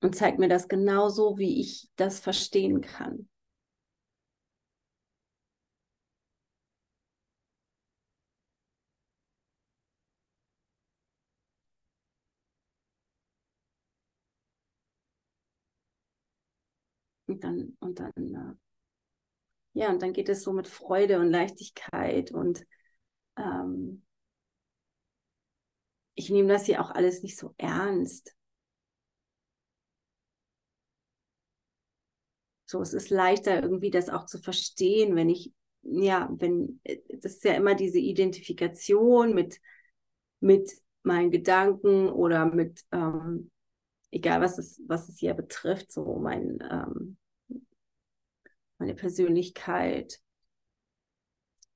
Und 0.00 0.14
zeigt 0.14 0.38
mir 0.38 0.48
das 0.48 0.68
genauso, 0.68 1.38
wie 1.38 1.60
ich 1.60 1.88
das 1.96 2.20
verstehen 2.20 2.80
kann. 2.80 3.28
Und 17.28 17.42
dann, 17.44 17.76
und 17.80 17.98
dann 17.98 18.12
äh, 18.16 18.65
ja, 19.76 19.90
und 19.90 20.00
dann 20.00 20.14
geht 20.14 20.30
es 20.30 20.42
so 20.42 20.54
mit 20.54 20.68
Freude 20.68 21.20
und 21.20 21.30
Leichtigkeit 21.30 22.32
und 22.32 22.64
ähm, 23.36 24.02
ich 26.14 26.30
nehme 26.30 26.48
das 26.48 26.64
hier 26.64 26.80
auch 26.80 26.90
alles 26.90 27.22
nicht 27.22 27.36
so 27.36 27.54
ernst. 27.58 28.34
So, 32.64 32.80
es 32.80 32.94
ist 32.94 33.10
leichter 33.10 33.62
irgendwie 33.62 33.90
das 33.90 34.08
auch 34.08 34.24
zu 34.24 34.38
verstehen, 34.38 35.14
wenn 35.14 35.28
ich, 35.28 35.52
ja, 35.82 36.30
wenn, 36.32 36.80
äh, 36.84 36.96
das 37.20 37.34
ist 37.34 37.44
ja 37.44 37.52
immer 37.52 37.74
diese 37.74 37.98
Identifikation 37.98 39.34
mit, 39.34 39.60
mit 40.40 40.72
meinen 41.02 41.30
Gedanken 41.30 42.08
oder 42.08 42.46
mit, 42.46 42.82
ähm, 42.92 43.50
egal 44.10 44.40
was 44.40 44.56
es, 44.56 44.80
was 44.86 45.10
es 45.10 45.18
hier 45.18 45.34
betrifft, 45.34 45.92
so 45.92 46.16
mein, 46.18 46.60
ähm, 46.70 47.18
meine 48.78 48.94
Persönlichkeit, 48.94 50.20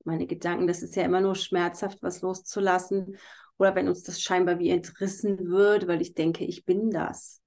meine 0.03 0.27
Gedanken, 0.27 0.67
das 0.67 0.81
ist 0.81 0.95
ja 0.95 1.03
immer 1.03 1.21
nur 1.21 1.35
schmerzhaft, 1.35 2.01
was 2.01 2.21
loszulassen. 2.21 3.17
Oder 3.57 3.75
wenn 3.75 3.87
uns 3.87 4.03
das 4.03 4.21
scheinbar 4.21 4.59
wie 4.59 4.69
entrissen 4.69 5.49
wird, 5.49 5.87
weil 5.87 6.01
ich 6.01 6.15
denke, 6.15 6.45
ich 6.45 6.65
bin 6.65 6.89
das. 6.89 7.41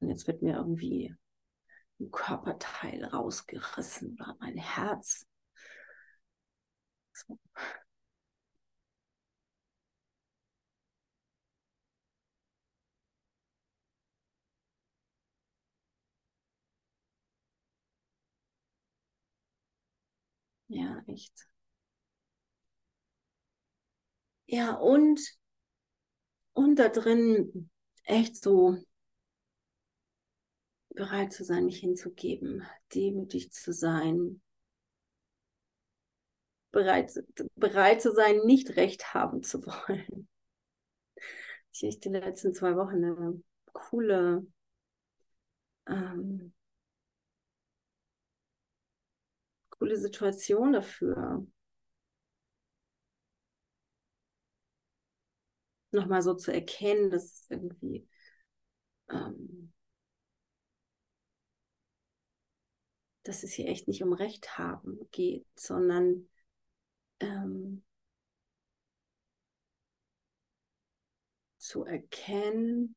Und 0.00 0.08
jetzt 0.08 0.26
wird 0.26 0.42
mir 0.42 0.56
irgendwie 0.56 1.14
ein 2.00 2.10
Körperteil 2.10 3.04
rausgerissen 3.04 4.16
oder 4.20 4.36
mein 4.40 4.56
Herz. 4.56 5.26
So. 7.12 7.38
Ja, 20.68 21.02
echt. 21.06 21.48
Ja, 24.46 24.72
und, 24.74 25.20
und 26.52 26.76
da 26.78 26.88
drin 26.90 27.70
echt 28.04 28.36
so 28.42 28.76
bereit 30.94 31.32
zu 31.32 31.44
sein, 31.44 31.64
mich 31.64 31.78
hinzugeben, 31.78 32.62
demütig 32.94 33.52
zu 33.52 33.72
sein, 33.72 34.42
bereit, 36.72 37.12
bereit 37.56 38.00
zu 38.02 38.12
sein, 38.12 38.38
nicht 38.46 38.76
recht 38.76 39.12
haben 39.14 39.42
zu 39.42 39.64
wollen. 39.66 40.28
Ich 41.72 41.82
habe 41.82 41.96
die 41.98 42.08
letzten 42.10 42.54
zwei 42.54 42.76
Wochen 42.76 42.96
eine 43.04 43.42
coole 43.72 44.46
ähm, 45.88 46.52
coole 49.78 49.96
Situation 49.96 50.72
dafür. 50.72 51.46
Nochmal 55.90 56.22
so 56.22 56.34
zu 56.34 56.52
erkennen, 56.52 57.10
dass 57.10 57.24
es 57.24 57.46
irgendwie 57.48 58.06
ähm, 59.10 59.72
dass 63.28 63.42
es 63.42 63.52
hier 63.52 63.68
echt 63.68 63.88
nicht 63.88 64.02
um 64.02 64.14
Recht 64.14 64.56
haben 64.56 64.98
geht, 65.10 65.46
sondern 65.54 66.28
ähm, 67.20 67.84
zu 71.58 71.84
erkennen 71.84 72.96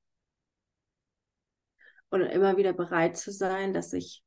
oder 2.12 2.32
immer 2.32 2.56
wieder 2.56 2.72
bereit 2.72 3.18
zu 3.18 3.32
sein, 3.32 3.74
dass 3.74 3.92
ich 3.92 4.24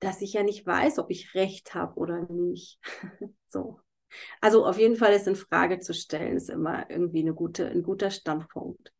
dass 0.00 0.22
ich 0.22 0.32
ja 0.34 0.42
nicht 0.42 0.66
weiß, 0.66 0.98
ob 0.98 1.10
ich 1.10 1.34
recht 1.34 1.74
habe 1.74 1.96
oder 1.96 2.22
nicht. 2.30 2.80
so. 3.48 3.80
Also 4.40 4.66
auf 4.66 4.78
jeden 4.78 4.96
Fall 4.96 5.12
ist 5.12 5.28
in 5.28 5.36
Frage 5.36 5.78
zu 5.80 5.94
stellen, 5.94 6.36
ist 6.36 6.50
immer 6.50 6.90
irgendwie 6.90 7.20
eine 7.20 7.34
gute, 7.34 7.68
ein 7.68 7.82
guter 7.82 8.10
Standpunkt. 8.10 8.92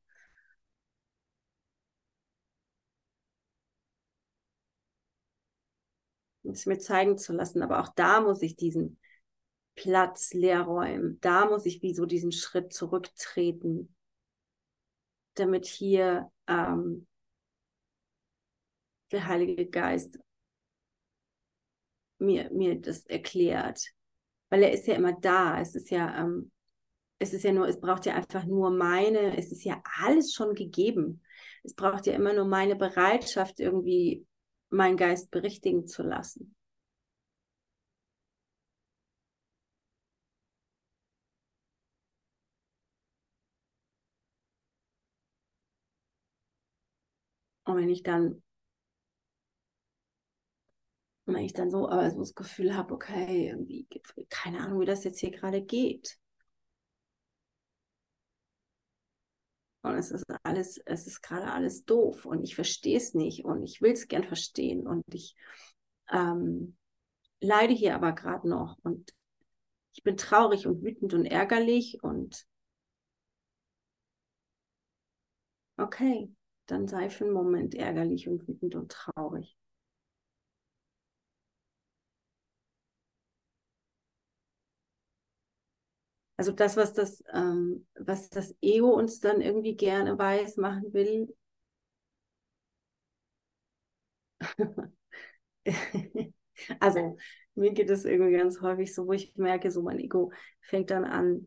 Es 6.45 6.67
mir 6.67 6.79
zeigen 6.79 7.17
zu 7.19 7.33
lassen, 7.33 7.63
aber 7.63 7.81
auch 7.81 7.89
da 7.95 8.21
muss 8.21 8.43
ich 8.43 8.57
diesen 8.57 8.99
Platz 9.75 10.33
leer 10.35 10.63
räumen. 10.63 11.19
Da 11.21 11.47
muss 11.47 11.67
ich 11.67 11.83
wie 11.83 11.95
so 11.95 12.07
diesen 12.07 12.33
Schritt 12.33 12.73
zurücktreten, 12.73 13.95
damit 15.35 15.67
hier 15.67 16.31
ähm, 16.47 17.07
der 19.13 19.27
Heilige 19.27 19.67
Geist 19.67 20.19
mir, 22.21 22.51
mir 22.53 22.81
das 22.81 23.07
erklärt. 23.07 23.83
Weil 24.51 24.63
er 24.65 24.73
ist 24.73 24.87
ja 24.87 24.95
immer 24.95 25.13
da. 25.13 25.61
Es 25.61 25.75
ist 25.75 25.91
ja, 25.91 26.21
ähm, 26.21 26.51
es 27.19 27.33
ist 27.35 27.45
ja 27.45 27.53
nur, 27.53 27.69
es 27.69 27.81
braucht 27.81 28.07
ja 28.07 28.15
einfach 28.15 28.45
nur 28.45 28.71
meine, 28.71 29.37
es 29.39 29.53
ist 29.53 29.65
ja 29.65 29.83
alles 30.03 30.35
schon 30.35 30.55
gegeben. 30.55 31.23
Es 31.63 31.75
braucht 31.75 32.07
ja 32.07 32.15
immer 32.15 32.33
nur 32.33 32.47
meine 32.47 32.77
Bereitschaft, 32.77 33.61
irgendwie 33.61 34.27
meinen 34.71 34.97
Geist 34.97 35.31
berichtigen 35.31 35.87
zu 35.87 36.03
lassen. 36.03 36.55
Und 47.65 47.77
wenn 47.77 47.89
ich 47.89 48.03
dann 48.03 48.43
und 51.31 51.37
wenn 51.37 51.45
ich 51.45 51.53
dann 51.53 51.71
so, 51.71 51.89
aber 51.89 52.11
so 52.11 52.19
das 52.19 52.35
Gefühl 52.35 52.77
habe, 52.77 52.93
okay, 52.93 53.51
irgendwie, 53.51 53.87
keine 54.29 54.59
Ahnung, 54.59 54.81
wie 54.81 54.85
das 54.85 55.05
jetzt 55.05 55.21
hier 55.21 55.31
gerade 55.31 55.63
geht. 55.63 56.19
Und 59.83 59.95
es 59.95 60.11
ist 60.11 60.25
alles, 60.43 60.79
es 60.87 61.07
ist 61.07 61.23
gerade 61.23 61.53
alles 61.53 61.85
doof 61.85 62.27
und 62.27 62.43
ich 62.43 62.57
verstehe 62.57 62.97
es 62.97 63.15
nicht 63.15 63.45
und 63.45 63.63
ich 63.63 63.81
will 63.81 63.93
es 63.93 64.09
gern 64.09 64.25
verstehen 64.25 64.89
und 64.89 65.05
ich 65.15 65.37
ähm, 66.11 66.77
leide 67.41 67.75
hier 67.75 67.95
aber 67.95 68.11
gerade 68.13 68.49
noch 68.49 68.77
und 68.83 69.15
ich 69.93 70.03
bin 70.03 70.17
traurig 70.17 70.67
und 70.67 70.83
wütend 70.83 71.15
und 71.15 71.27
ärgerlich 71.27 72.03
und 72.03 72.45
okay, 75.77 76.35
dann 76.67 76.89
sei 76.89 77.09
für 77.09 77.25
einen 77.25 77.35
Moment 77.35 77.77
ärgerlich 77.77 78.29
und 78.29 78.49
wütend 78.49 78.75
und 78.75 78.91
traurig. 78.91 79.57
Also 86.41 86.53
das, 86.53 86.75
was 86.79 86.95
das, 86.95 87.23
ähm, 87.35 87.87
was 87.99 88.31
das 88.31 88.55
Ego 88.63 88.89
uns 88.95 89.21
dann 89.21 89.43
irgendwie 89.43 89.77
gerne 89.77 90.19
weiß 90.19 90.57
machen 90.57 90.91
will. 90.95 91.29
also 96.81 97.17
mir 97.55 97.73
geht 97.73 97.91
es 97.91 98.05
irgendwie 98.05 98.33
ganz 98.37 98.61
häufig 98.63 98.95
so, 98.95 99.07
wo 99.07 99.13
ich 99.13 99.35
merke, 99.37 99.71
so 99.71 99.83
mein 99.83 99.99
Ego 99.99 100.33
fängt 100.63 100.91
dann 100.91 101.05
an, 101.05 101.47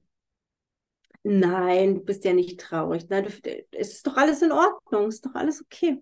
nein, 1.23 1.95
du 1.95 2.01
bist 2.01 2.23
ja 2.25 2.33
nicht 2.33 2.59
traurig. 2.59 3.07
Nein, 3.09 3.25
du, 3.25 3.29
es 3.71 3.93
ist 3.93 4.07
doch 4.07 4.17
alles 4.17 4.41
in 4.41 4.51
Ordnung, 4.51 5.07
es 5.07 5.15
ist 5.15 5.25
doch 5.25 5.35
alles 5.35 5.61
okay. 5.61 6.01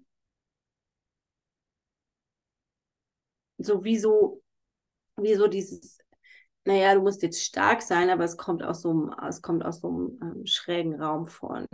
So 3.60 3.84
wie 3.84 3.98
so, 3.98 4.42
wie 5.18 5.36
so 5.36 5.48
dieses 5.48 6.00
naja, 6.66 6.94
du 6.96 7.02
musst 7.02 7.22
jetzt 7.24 7.44
stark 7.44 7.82
sein, 7.82 8.10
aber 8.10 8.24
es 8.24 8.38
kommt 8.38 8.64
aus 8.64 8.82
so 8.82 8.90
einem, 8.92 9.16
es 9.28 9.42
kommt 9.42 9.66
aus 9.66 9.80
so 9.82 9.88
einem 9.90 10.20
ähm, 10.22 10.46
schrägen 10.46 11.02
Raum 11.02 11.26
von 11.28 11.66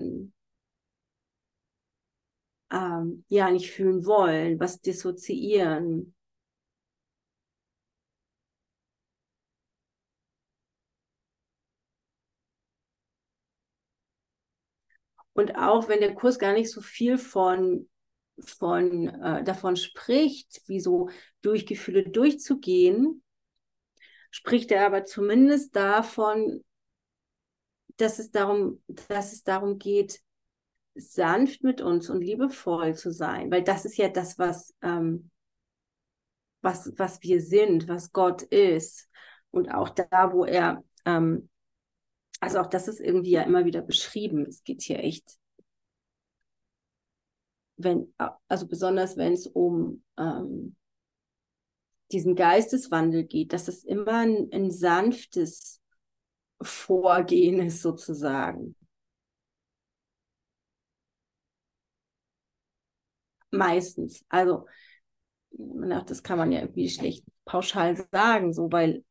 ähm, 2.71 3.23
ja, 3.29 3.49
nicht 3.51 3.71
fühlen 3.71 4.05
wollen, 4.05 4.59
was 4.59 4.81
dissoziieren. 4.81 6.13
Und 15.33 15.55
auch 15.55 15.87
wenn 15.87 15.99
der 15.99 16.15
Kurs 16.15 16.39
gar 16.39 16.53
nicht 16.53 16.71
so 16.71 16.81
viel 16.81 17.17
von, 17.17 17.87
von 18.39 19.07
äh, 19.07 19.43
davon 19.43 19.75
spricht, 19.75 20.61
wie 20.67 20.79
so 20.79 21.09
durch 21.41 21.67
Gefühle 21.67 22.09
durchzugehen, 22.09 23.21
spricht 24.37 24.71
er 24.71 24.85
aber 24.85 25.03
zumindest 25.03 25.75
davon, 25.75 26.63
dass 27.97 28.19
es 28.19 28.29
darum, 28.29 28.83
dass 29.07 29.33
es 29.33 29.43
darum 29.43 29.79
geht, 29.79 30.21
sanft 30.93 31.63
mit 31.63 31.81
uns 31.81 32.11
und 32.11 32.21
liebevoll 32.21 32.93
zu 32.95 33.11
sein, 33.11 33.49
weil 33.49 33.63
das 33.63 33.85
ist 33.85 33.97
ja 33.97 34.09
das, 34.09 34.37
was, 34.37 34.75
ähm, 34.83 35.31
was, 36.61 36.93
was 36.97 37.23
wir 37.23 37.41
sind, 37.41 37.87
was 37.87 38.11
Gott 38.11 38.43
ist. 38.43 39.09
Und 39.49 39.69
auch 39.73 39.89
da, 39.89 40.31
wo 40.31 40.45
er, 40.45 40.83
ähm, 41.05 41.49
also 42.39 42.59
auch 42.59 42.67
das 42.67 42.87
ist 42.87 42.99
irgendwie 42.99 43.31
ja 43.31 43.41
immer 43.41 43.65
wieder 43.65 43.81
beschrieben. 43.81 44.45
Es 44.45 44.63
geht 44.63 44.83
hier 44.83 44.99
echt 44.99 45.39
wenn, 47.77 48.13
also 48.47 48.67
besonders 48.67 49.17
wenn 49.17 49.33
es 49.33 49.47
um 49.47 50.03
ähm, 50.17 50.75
diesen 52.11 52.35
Geisteswandel 52.35 53.23
geht, 53.25 53.53
dass 53.53 53.67
es 53.67 53.83
immer 53.83 54.19
ein, 54.19 54.49
ein 54.51 54.71
sanftes 54.71 55.81
Vorgehen 56.61 57.59
ist 57.59 57.81
sozusagen. 57.81 58.75
Meistens. 63.51 64.23
Also, 64.29 64.67
das 65.51 66.23
kann 66.23 66.37
man 66.37 66.51
ja 66.51 66.61
irgendwie 66.61 66.89
schlecht 66.89 67.25
pauschal 67.45 67.95
sagen, 68.11 68.53
so, 68.53 68.71
weil 68.71 69.03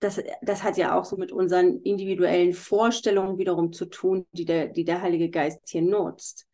das, 0.00 0.22
das 0.42 0.62
hat 0.62 0.76
ja 0.76 0.98
auch 0.98 1.04
so 1.04 1.16
mit 1.16 1.32
unseren 1.32 1.80
individuellen 1.82 2.52
Vorstellungen 2.52 3.38
wiederum 3.38 3.72
zu 3.72 3.86
tun, 3.86 4.26
die 4.32 4.44
der, 4.44 4.68
die 4.68 4.84
der 4.84 5.00
Heilige 5.00 5.30
Geist 5.30 5.60
hier 5.66 5.82
nutzt. 5.82 6.46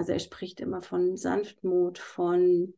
Also 0.00 0.12
er 0.14 0.18
spricht 0.18 0.60
immer 0.60 0.80
von 0.80 1.18
Sanftmut, 1.18 1.98
von 1.98 2.72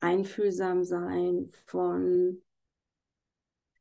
einfühlsam 0.00 0.82
sein, 0.82 1.52
von 1.66 2.42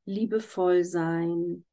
liebevoll 0.05 0.83
sein. 0.83 1.65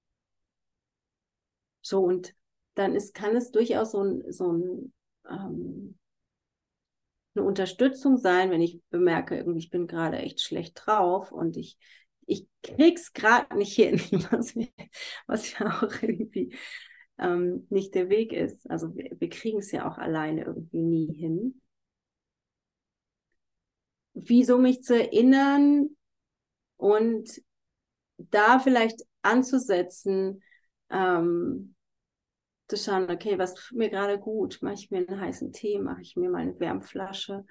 So, 1.83 2.03
und 2.03 2.35
dann 2.77 2.95
ist, 2.95 3.13
kann 3.15 3.37
es 3.37 3.51
durchaus 3.51 3.91
so 3.93 4.23
so 4.31 4.53
ein 4.53 4.93
ähm, 5.29 5.99
eine 7.35 7.45
Unterstützung 7.47 8.19
sein, 8.19 8.51
wenn 8.51 8.61
ich 8.61 8.81
bemerke, 8.91 9.37
irgendwie, 9.37 9.59
ich 9.61 9.71
bin 9.71 9.87
gerade 9.87 10.19
echt 10.19 10.41
schlecht 10.41 10.81
drauf 10.85 11.33
und 11.33 11.57
ich, 11.57 11.79
ich 12.27 12.47
krieg's 12.63 13.13
gerade 13.13 13.57
nicht 13.57 13.75
hin, 13.75 14.01
was, 14.31 14.55
mir, 14.55 14.69
was 15.27 15.59
ja 15.59 15.67
auch 15.83 16.03
irgendwie 16.03 16.55
ähm, 17.19 17.67
nicht 17.71 17.95
der 17.95 18.09
Weg 18.09 18.33
ist. 18.33 18.69
Also 18.71 18.95
wir, 18.95 19.11
wir 19.19 19.29
kriegen 19.29 19.59
es 19.59 19.73
ja 19.73 19.89
auch 19.89 19.99
alleine 19.99 20.45
irgendwie 20.45 20.83
nie 20.83 21.13
hin. 21.13 21.61
Wieso 24.15 24.59
mich 24.59 24.83
zu 24.83 24.99
erinnern 24.99 25.91
und 26.77 27.31
da 28.19 28.59
vielleicht 28.59 29.03
anzusetzen, 29.23 30.43
ähm, 30.91 31.75
zu 32.69 32.77
schauen, 32.77 33.11
okay, 33.11 33.39
was 33.39 33.55
tut 33.55 33.79
mir 33.79 33.91
gerade 33.91 34.19
gut? 34.19 34.59
Mache 34.61 34.75
ich 34.75 34.91
mir 34.91 34.99
einen 34.99 35.21
heißen 35.21 35.53
Tee, 35.53 35.79
mache 35.79 36.03
ich 36.03 36.17
mir 36.17 36.31
mal 36.31 36.43
eine 36.43 36.59
Wärmflasche? 36.61 37.45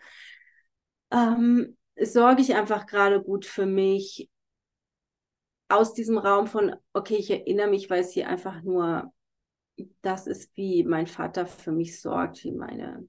Ähm, 1.12 1.78
sorge 2.00 2.42
ich 2.42 2.56
einfach 2.56 2.86
gerade 2.86 3.22
gut 3.22 3.46
für 3.46 3.66
mich 3.66 4.30
aus 5.70 5.94
diesem 5.94 6.18
Raum 6.18 6.48
von, 6.48 6.76
okay, 6.94 7.16
ich 7.16 7.30
erinnere 7.32 7.68
mich, 7.68 7.90
weil 7.90 8.02
es 8.02 8.12
hier 8.12 8.30
einfach 8.30 8.62
nur 8.62 9.12
das 10.02 10.28
ist, 10.28 10.56
wie 10.56 10.84
mein 10.84 11.08
Vater 11.08 11.46
für 11.46 11.72
mich 11.72 12.02
sorgt, 12.02 12.44
wie 12.44 12.52
meine 12.52 13.08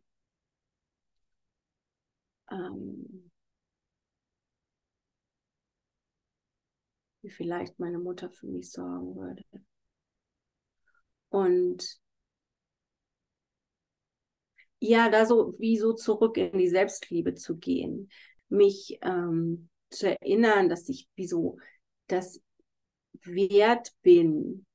ähm, 2.51 3.31
wie 7.23 7.31
vielleicht 7.31 7.79
meine 7.79 7.99
Mutter 7.99 8.31
für 8.31 8.47
mich 8.47 8.71
sorgen 8.71 9.17
würde. 9.17 9.45
Und 11.31 12.01
ja, 14.81 15.09
da 15.11 15.27
so 15.27 15.55
wie 15.59 15.77
so 15.77 15.93
zurück 15.93 16.37
in 16.37 16.57
die 16.59 16.69
Selbstliebe 16.69 17.35
zu 17.35 17.57
gehen, 17.57 18.11
mich 18.49 18.99
ähm, 19.03 19.69
zu 19.91 20.11
erinnern, 20.11 20.69
dass 20.69 20.89
ich 20.89 21.09
wie 21.17 21.27
so 21.27 21.59
das 22.07 22.41
wert 23.23 23.93
bin, 24.03 24.67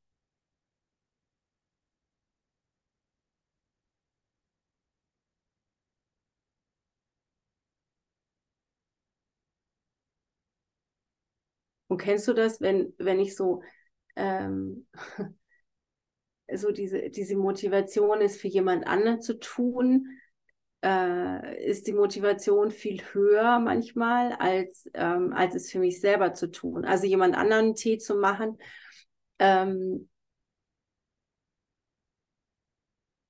Und 11.94 12.00
kennst 12.00 12.28
du 12.28 12.34
das, 12.34 12.60
wenn, 12.60 12.92
wenn 12.98 13.20
ich 13.20 13.36
so, 13.36 13.62
ähm, 14.16 14.88
so 16.52 16.72
diese, 16.72 17.12
diese 17.12 17.36
Motivation 17.36 18.20
ist, 18.20 18.42
für 18.42 18.48
jemand 18.48 18.88
anderen 18.88 19.22
zu 19.22 19.38
tun, 19.38 20.08
äh, 20.84 21.64
ist 21.64 21.86
die 21.86 21.94
Motivation 21.94 22.72
viel 22.72 23.04
höher 23.12 23.60
manchmal, 23.60 24.34
als, 24.34 24.90
ähm, 24.96 25.34
als 25.34 25.54
es 25.54 25.72
für 25.72 25.78
mich 25.78 26.02
selber 26.02 26.34
zu 26.34 26.50
tun. 26.50 26.84
Also 26.84 27.06
jemand 27.06 27.36
anderen 27.38 27.76
Tee 27.76 28.00
zu 28.00 28.16
machen, 28.16 28.58
ähm, 29.38 30.10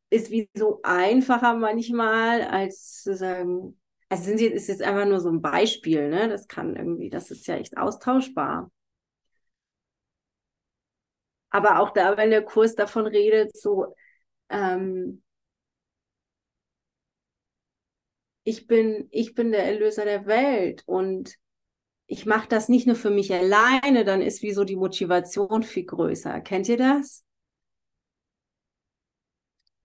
ist 0.10 0.32
wie 0.32 0.50
so 0.54 0.80
einfacher 0.84 1.54
manchmal, 1.56 2.44
als 2.44 3.02
zu 3.04 3.14
sagen, 3.14 3.78
also 4.14 4.26
sind 4.26 4.42
ist 4.42 4.68
jetzt 4.68 4.82
einfach 4.84 5.06
nur 5.06 5.20
so 5.20 5.30
ein 5.30 5.42
Beispiel, 5.42 6.10
ne? 6.10 6.30
Das 6.30 6.48
kann 6.48 6.76
irgendwie, 6.76 7.10
das 7.10 7.32
ist 7.32 7.48
ja 7.48 7.56
echt 7.58 7.78
austauschbar. 7.78 8.70
Aber 11.50 11.80
auch 11.80 11.92
da, 11.92 12.18
wenn 12.18 12.32
der 12.32 12.44
Kurs 12.44 12.76
davon 12.76 13.06
redet, 13.08 13.56
so, 13.56 13.96
ähm, 14.50 15.24
ich 18.44 18.68
bin, 18.68 19.08
ich 19.12 19.36
bin 19.36 19.52
der 19.52 19.66
Erlöser 19.66 20.06
der 20.06 20.26
Welt 20.26 20.84
und 20.86 21.36
ich 22.08 22.26
mache 22.26 22.48
das 22.50 22.70
nicht 22.70 22.88
nur 22.88 22.96
für 22.98 23.12
mich 23.12 23.34
alleine, 23.34 24.06
dann 24.06 24.22
ist 24.22 24.44
wie 24.44 24.54
so 24.54 24.64
die 24.66 24.76
Motivation 24.78 25.64
viel 25.64 25.86
größer. 25.86 26.42
Kennt 26.42 26.70
ihr 26.70 26.78
das? 26.78 27.26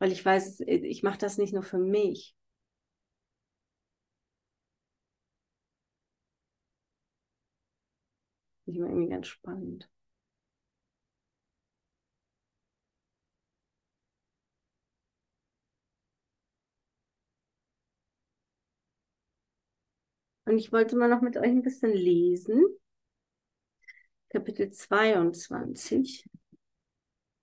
Weil 0.01 0.11
ich 0.13 0.25
weiß, 0.25 0.61
ich 0.67 1.03
mache 1.05 1.19
das 1.19 1.39
nicht 1.39 1.53
nur 1.53 1.63
für 1.63 1.79
mich. 1.79 2.35
Ich 8.71 8.77
immer 8.77 8.89
irgendwie 8.89 9.09
ganz 9.09 9.27
spannend. 9.27 9.89
Und 20.45 20.57
ich 20.57 20.73
wollte 20.73 20.97
mal 20.97 21.09
noch 21.11 21.21
mit 21.21 21.37
euch 21.37 21.45
ein 21.51 21.63
bisschen 21.63 21.93
lesen. 21.93 22.65
Kapitel 24.31 24.71
22. 24.71 26.25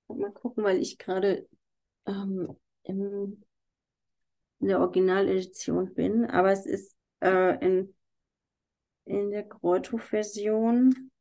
Mal 0.07 0.31
gucken, 0.31 0.63
weil 0.63 0.79
ich 0.81 0.97
gerade 0.97 1.47
ähm, 2.07 2.55
in 2.83 3.43
der 4.59 4.79
Originaledition 4.79 5.93
bin, 5.93 6.25
aber 6.25 6.51
es 6.51 6.65
ist 6.65 6.95
äh, 7.21 7.63
in, 7.65 7.95
in 9.05 9.31
der 9.31 9.43
Grotto-Version 9.43 11.11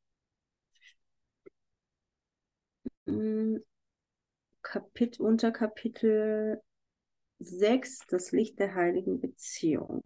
Kapit 4.63 5.21
Unterkapitel 5.21 6.61
6, 7.39 7.99
das 8.09 8.33
Licht 8.33 8.59
der 8.59 8.75
heiligen 8.75 9.21
Beziehung. 9.21 10.03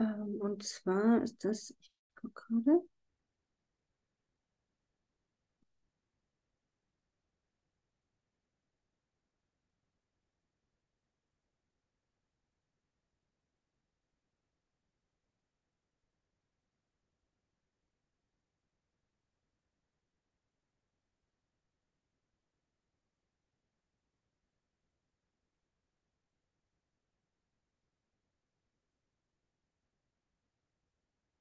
Ähm, 0.00 0.38
und 0.40 0.62
zwar 0.64 1.22
ist 1.22 1.44
das, 1.44 1.74
ich 1.80 1.92
gucke 2.16 2.42
gerade. 2.48 2.82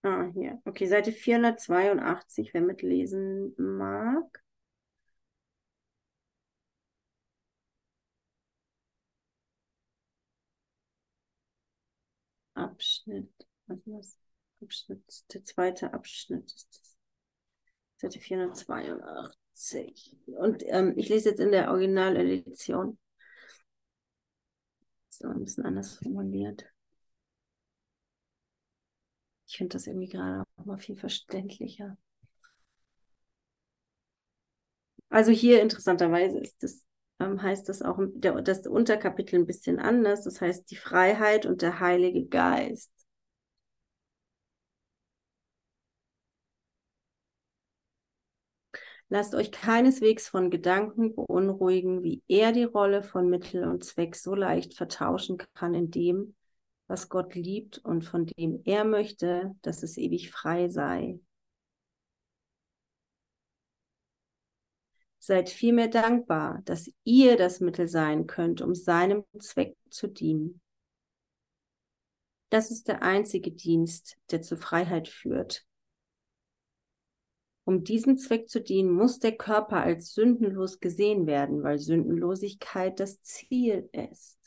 Ah, 0.10 0.26
hier. 0.34 0.60
Okay, 0.66 0.88
Seite 0.88 1.12
482, 1.12 2.54
wer 2.54 2.62
mitlesen 2.62 3.54
mag. 3.58 4.44
Abschnitt, 12.56 13.32
was 13.68 13.78
ist 13.78 13.88
das? 13.88 14.18
Abschnitt, 14.62 15.04
der 15.34 15.46
zweite 15.46 15.94
Abschnitt 15.94 16.46
ist 16.52 16.68
das. 16.72 16.98
Seite 17.98 18.20
482. 18.20 20.18
Und 20.26 20.64
ähm, 20.68 20.94
ich 20.98 21.10
lese 21.10 21.30
jetzt 21.30 21.40
in 21.40 21.52
der 21.52 21.70
Originaledition. 21.70 22.98
So 25.10 25.28
ein 25.28 25.44
bisschen 25.44 25.66
anders 25.66 25.98
formuliert. 25.98 26.66
Ich 29.50 29.58
finde 29.58 29.74
das 29.74 29.86
irgendwie 29.88 30.08
gerade 30.08 30.46
auch 30.58 30.64
mal 30.66 30.78
viel 30.78 30.96
verständlicher. 30.96 31.98
Also 35.10 35.32
hier 35.32 35.62
interessanterweise 35.62 36.40
ist 36.40 36.62
das, 36.64 36.86
ähm, 37.20 37.42
heißt 37.42 37.68
das 37.70 37.82
auch 37.82 38.00
der, 38.14 38.42
das 38.42 38.66
Unterkapitel 38.68 39.40
ein 39.40 39.46
bisschen 39.48 39.80
anders. 39.80 40.24
Das 40.24 40.42
heißt 40.42 40.70
die 40.72 40.76
Freiheit 40.76 41.46
und 41.46 41.62
der 41.62 41.80
Heilige 41.80 42.26
Geist. 42.28 42.92
Lasst 49.10 49.36
euch 49.36 49.52
keineswegs 49.52 50.28
von 50.28 50.50
Gedanken 50.52 51.16
beunruhigen, 51.16 52.02
wie 52.04 52.22
er 52.28 52.52
die 52.52 52.64
Rolle 52.64 53.04
von 53.04 53.30
Mittel 53.30 53.64
und 53.68 53.84
Zweck 53.84 54.16
so 54.16 54.36
leicht 54.36 54.76
vertauschen 54.76 55.38
kann 55.56 55.74
in 55.74 55.92
dem, 55.92 56.36
was 56.90 57.08
Gott 57.08 57.36
liebt 57.36 57.78
und 57.78 58.04
von 58.04 58.26
dem 58.26 58.62
er 58.66 58.84
möchte, 58.84 59.56
dass 59.62 59.84
es 59.84 59.96
ewig 59.96 60.32
frei 60.32 60.70
sei. 60.70 61.20
Seid 65.20 65.50
vielmehr 65.50 65.88
dankbar, 65.88 66.62
dass 66.66 66.92
ihr 67.04 67.38
das 67.38 67.60
Mittel 67.60 67.88
sein 67.88 68.26
könnt, 68.26 68.62
um 68.62 68.74
seinem 68.74 69.24
Zweck 69.40 69.78
zu 69.92 70.08
dienen. 70.08 70.62
Das 72.50 72.72
ist 72.72 72.88
der 72.88 73.04
einzige 73.04 73.52
Dienst, 73.52 74.18
der 74.32 74.42
zur 74.42 74.58
Freiheit 74.58 75.08
führt. 75.08 75.68
Um 77.66 77.84
diesem 77.84 78.18
Zweck 78.18 78.50
zu 78.50 78.62
dienen, 78.62 78.90
muss 78.90 79.20
der 79.20 79.38
Körper 79.38 79.84
als 79.84 80.16
sündenlos 80.16 80.80
gesehen 80.80 81.28
werden, 81.28 81.62
weil 81.62 81.78
Sündenlosigkeit 81.78 83.00
das 83.00 83.22
Ziel 83.22 83.88
ist. 83.92 84.39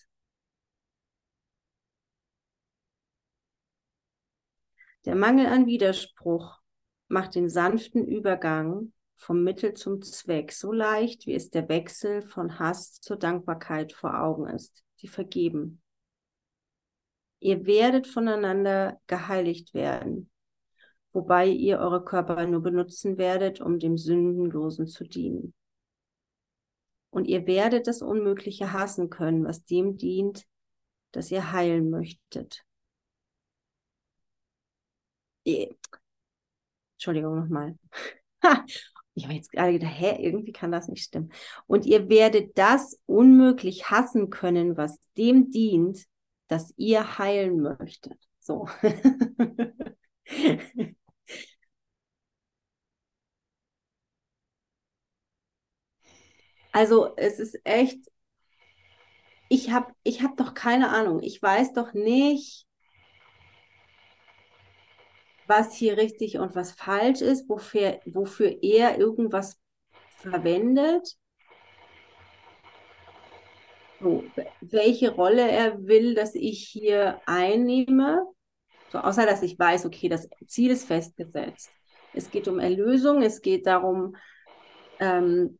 Der 5.05 5.17
Mangel 5.17 5.47
an 5.47 5.67
Widerspruch 5.67 6.61
macht 7.09 7.35
den 7.35 7.49
sanften 7.49 8.07
Übergang 8.07 8.93
vom 9.17 9.43
Mittel 9.43 9.75
zum 9.75 10.01
Zweck 10.03 10.53
so 10.53 10.73
leicht, 10.73 11.27
wie 11.27 11.35
es 11.35 11.51
der 11.51 11.69
Wechsel 11.69 12.23
von 12.23 12.59
Hass 12.59 13.01
zur 13.01 13.17
Dankbarkeit 13.17 13.93
vor 13.93 14.21
Augen 14.21 14.49
ist, 14.49 14.85
die 15.01 15.09
vergeben. 15.09 15.83
Ihr 17.41 17.67
werdet 17.67 18.07
voneinander 18.07 19.01
geheiligt 19.09 19.75
werden, 19.75 20.31
wobei 21.12 21.49
ihr 21.49 21.79
eure 21.79 22.05
Körper 22.05 22.47
nur 22.47 22.62
benutzen 22.62 23.19
werdet, 23.19 23.61
um 23.61 23.81
dem 23.81 23.99
Sündenlosen 23.99 24.87
zu 24.87 25.05
dienen. 25.05 25.53
Und 27.11 27.27
ihr 27.27 27.47
werdet 27.47 27.88
das 27.88 28.03
Unmögliche 28.03 28.73
hassen 28.73 29.11
können, 29.11 29.45
was 29.45 29.65
dem 29.65 29.97
dient, 29.97 30.47
dass 31.11 31.31
ihr 31.31 31.53
heilen 31.53 31.91
möchtet. 31.91 32.65
Entschuldigung 36.96 37.37
nochmal. 37.40 37.76
Ich 39.14 39.24
habe 39.24 39.35
jetzt 39.35 39.52
gerade 39.52 39.74
gedacht, 39.74 39.92
hä, 39.94 40.16
irgendwie 40.24 40.52
kann 40.52 40.72
das 40.72 40.88
nicht 40.88 41.05
stimmen. 41.05 41.31
Und 41.66 41.85
ihr 41.85 42.09
werdet 42.09 42.57
das 42.57 42.98
unmöglich 43.05 43.90
hassen 43.90 44.31
können, 44.31 44.78
was 44.78 45.00
dem 45.18 45.50
dient, 45.50 46.07
dass 46.48 46.72
ihr 46.78 47.18
heilen 47.18 47.61
möchtet. 47.61 48.18
So. 48.40 48.68
Also 56.72 57.14
es 57.16 57.38
ist 57.38 57.59
echt, 57.64 57.98
ich 59.48 59.70
habe 59.70 59.92
ich 60.02 60.22
hab 60.22 60.37
doch 60.37 60.55
keine 60.55 60.88
Ahnung. 60.90 61.20
Ich 61.22 61.40
weiß 61.42 61.72
doch 61.74 61.92
nicht, 61.92 62.66
was 65.46 65.74
hier 65.74 65.96
richtig 65.96 66.38
und 66.38 66.55
was 66.55 66.72
falsch 66.72 67.20
ist, 67.20 67.48
wofür, 67.48 68.00
wofür 68.07 68.62
er 68.62 68.98
irgendwas 68.98 69.59
verwendet. 70.16 71.16
So, 74.00 74.24
welche 74.61 75.12
Rolle 75.12 75.48
er 75.48 75.87
will, 75.87 76.14
dass 76.14 76.35
ich 76.35 76.66
hier 76.66 77.20
einnehme. 77.26 78.24
So, 78.90 78.98
außer 78.98 79.26
dass 79.26 79.42
ich 79.42 79.59
weiß, 79.59 79.87
okay, 79.87 80.09
das 80.09 80.28
Ziel 80.46 80.70
ist 80.70 80.87
festgesetzt. 80.87 81.70
Es 82.12 82.31
geht 82.31 82.48
um 82.48 82.59
Erlösung, 82.59 83.22
es 83.22 83.40
geht 83.40 83.66
darum, 83.66 84.16
ähm, 84.98 85.59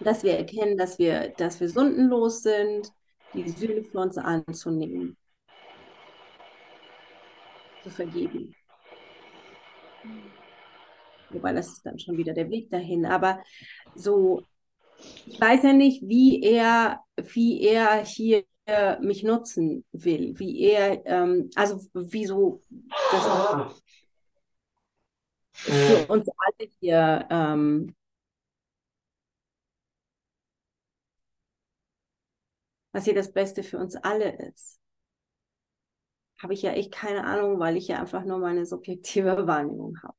dass 0.00 0.22
wir 0.22 0.36
erkennen, 0.38 0.76
dass 0.76 0.98
wir, 0.98 1.30
dass 1.30 1.60
wir 1.60 1.68
sündenlos 1.68 2.42
sind, 2.42 2.92
die 3.34 3.48
Sühne 3.48 3.84
für 3.84 3.98
uns 3.98 4.16
anzunehmen, 4.16 5.16
zu 7.82 7.90
vergeben. 7.90 8.54
Wobei 11.30 11.52
das 11.52 11.68
ist 11.68 11.86
dann 11.86 11.98
schon 11.98 12.16
wieder 12.16 12.34
der 12.34 12.50
Weg 12.50 12.70
dahin. 12.70 13.06
Aber 13.06 13.42
so, 13.94 14.42
ich 15.26 15.40
weiß 15.40 15.62
ja 15.62 15.72
nicht, 15.72 16.02
wie 16.02 16.42
er, 16.42 17.00
wie 17.16 17.62
er 17.62 18.04
hier 18.04 18.44
mich 19.00 19.24
nutzen 19.24 19.84
will, 19.90 20.38
wie 20.38 20.60
er, 20.60 21.04
ähm, 21.04 21.50
also 21.56 21.80
wieso 21.92 22.62
das 23.10 23.26
für 25.52 26.06
uns 26.06 26.28
alle 26.28 26.70
hier 26.80 27.26
ähm, 27.30 27.94
was 32.92 33.04
hier 33.04 33.14
das 33.14 33.32
Beste 33.32 33.62
für 33.62 33.78
uns 33.78 33.96
alle 33.96 34.36
ist. 34.48 34.79
Habe 36.42 36.54
ich 36.54 36.62
ja 36.62 36.72
echt 36.72 36.90
keine 36.92 37.22
Ahnung, 37.24 37.60
weil 37.60 37.76
ich 37.76 37.86
ja 37.88 38.00
einfach 38.00 38.24
nur 38.24 38.38
meine 38.38 38.66
subjektive 38.66 39.36
Wahrnehmung 39.46 39.96
habe. 40.02 40.14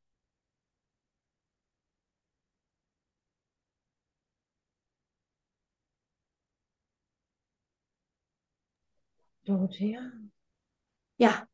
Dorothea? 9.46 10.12
Ja. 11.18 11.48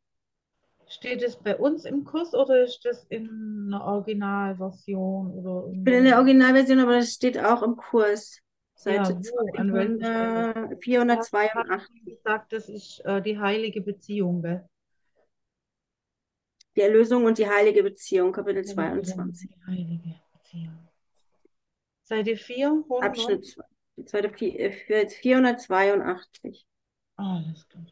Steht 0.88 1.22
es 1.24 1.38
bei 1.38 1.56
uns 1.58 1.86
im 1.86 2.04
Kurs 2.04 2.34
oder 2.34 2.64
ist 2.64 2.84
das 2.86 3.06
in 3.06 3.68
einer 3.68 3.84
Originalversion? 3.86 5.32
Oder 5.32 5.70
ich 5.72 5.84
bin 5.84 5.94
in 5.96 6.04
der 6.06 6.18
Originalversion, 6.18 6.80
aber 6.80 6.94
das 6.98 7.14
steht 7.14 7.38
auch 7.40 7.62
im 7.64 7.76
Kurs. 7.78 8.42
Seite 8.78 9.13
ja, 9.13 9.20
wo? 9.20 9.48
An 9.58 9.74
welcher 9.74 9.98
Stelle? 9.98 10.78
482. 10.80 12.06
gesagt, 12.06 12.54
das 12.54 12.70
ist 12.70 13.00
äh, 13.06 13.23
die 13.23 13.40
heilige 13.40 13.82
Beziehung, 13.82 14.44
gell? 14.44 14.69
Die 16.75 16.82
Erlösung 16.82 17.25
und 17.25 17.40
die 17.40 17.50
heilige 17.50 17.82
Beziehung, 17.82 18.32
Kapitel 18.32 18.63
22. 18.63 19.50
Die 19.50 19.65
heilige 19.65 20.21
Beziehung. 20.32 20.88
Seite 22.04 22.38
400? 22.38 23.04
Abschnitt 23.04 23.48
2. 23.48 23.63
Seite 24.06 24.30
482. 24.30 26.67
Alles 27.15 27.67
klar. 27.67 27.84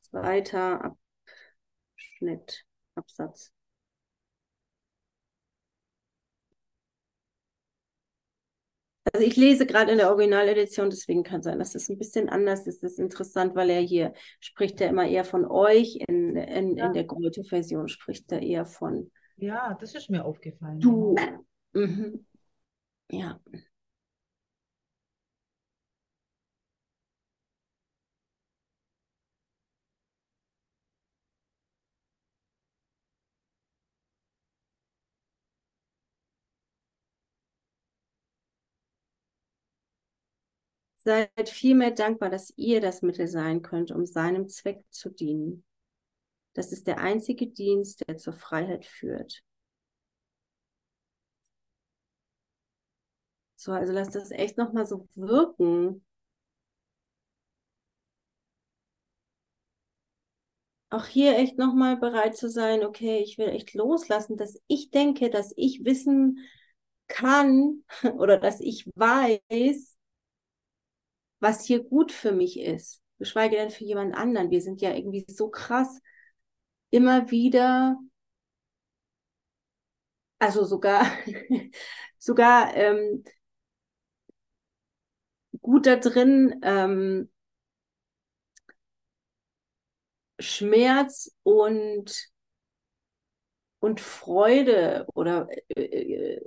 Zweiter 0.00 0.96
Abschnitt, 1.94 2.64
Absatz. 2.94 3.52
Also 9.12 9.26
ich 9.26 9.36
lese 9.36 9.66
gerade 9.66 9.92
in 9.92 9.98
der 9.98 10.10
Originaledition, 10.10 10.90
deswegen 10.90 11.22
kann 11.22 11.42
sein, 11.42 11.58
dass 11.58 11.74
es 11.74 11.88
ein 11.88 11.98
bisschen 11.98 12.28
anders 12.28 12.66
ist. 12.66 12.82
Das 12.82 12.92
ist 12.92 12.98
interessant, 12.98 13.54
weil 13.54 13.70
er 13.70 13.80
hier 13.80 14.12
spricht 14.40 14.80
er 14.80 14.90
immer 14.90 15.06
eher 15.08 15.24
von 15.24 15.46
euch, 15.46 15.98
in, 16.06 16.36
in, 16.36 16.76
ja. 16.76 16.86
in 16.86 16.92
der 16.92 17.04
Goethe-Version 17.04 17.88
spricht 17.88 18.30
er 18.30 18.42
eher 18.42 18.66
von 18.66 19.10
Ja, 19.36 19.76
das 19.80 19.94
ist 19.94 20.10
mir 20.10 20.24
aufgefallen. 20.24 20.80
du. 20.80 21.16
Mhm. 21.72 22.26
Ja. 23.10 23.40
Seid 41.02 41.48
vielmehr 41.48 41.92
dankbar, 41.92 42.28
dass 42.30 42.52
ihr 42.56 42.80
das 42.80 43.00
Mittel 43.02 43.26
sein 43.26 43.62
könnt, 43.62 43.90
um 43.90 44.04
seinem 44.06 44.48
Zweck 44.48 44.84
zu 44.90 45.08
dienen. 45.10 45.64
Das 46.54 46.72
ist 46.72 46.86
der 46.86 46.98
einzige 46.98 47.46
Dienst, 47.48 48.06
der 48.08 48.18
zur 48.18 48.34
Freiheit 48.34 48.84
führt. 48.86 49.42
So, 53.56 53.72
also 53.72 53.92
lass 53.92 54.10
das 54.10 54.30
echt 54.32 54.58
nochmal 54.58 54.86
so 54.86 55.06
wirken. 55.14 56.02
Auch 60.90 61.06
hier 61.06 61.36
echt 61.38 61.56
nochmal 61.56 61.96
bereit 61.96 62.36
zu 62.36 62.48
sein, 62.50 62.84
okay, 62.84 63.18
ich 63.22 63.38
will 63.38 63.48
echt 63.48 63.74
loslassen, 63.74 64.36
dass 64.36 64.60
ich 64.66 64.90
denke, 64.90 65.30
dass 65.30 65.52
ich 65.56 65.84
wissen 65.84 66.38
kann 67.08 67.84
oder 68.18 68.38
dass 68.38 68.60
ich 68.60 68.86
weiß, 68.96 69.89
was 71.40 71.64
hier 71.64 71.82
gut 71.82 72.12
für 72.12 72.32
mich 72.32 72.60
ist, 72.60 73.02
geschweige 73.18 73.56
denn 73.56 73.70
für 73.70 73.84
jemand 73.84 74.14
anderen. 74.14 74.50
Wir 74.50 74.60
sind 74.62 74.80
ja 74.80 74.94
irgendwie 74.94 75.24
so 75.28 75.48
krass 75.50 76.00
immer 76.90 77.30
wieder, 77.30 77.98
also 80.38 80.64
sogar, 80.64 81.06
sogar 82.18 82.74
ähm, 82.74 83.24
gut 85.62 85.86
da 85.86 85.96
drin, 85.96 86.60
ähm, 86.62 87.30
Schmerz 90.40 91.30
und, 91.44 92.30
und 93.80 94.00
Freude 94.00 95.06
oder 95.14 95.48
äh, 95.76 95.82
äh, 96.36 96.40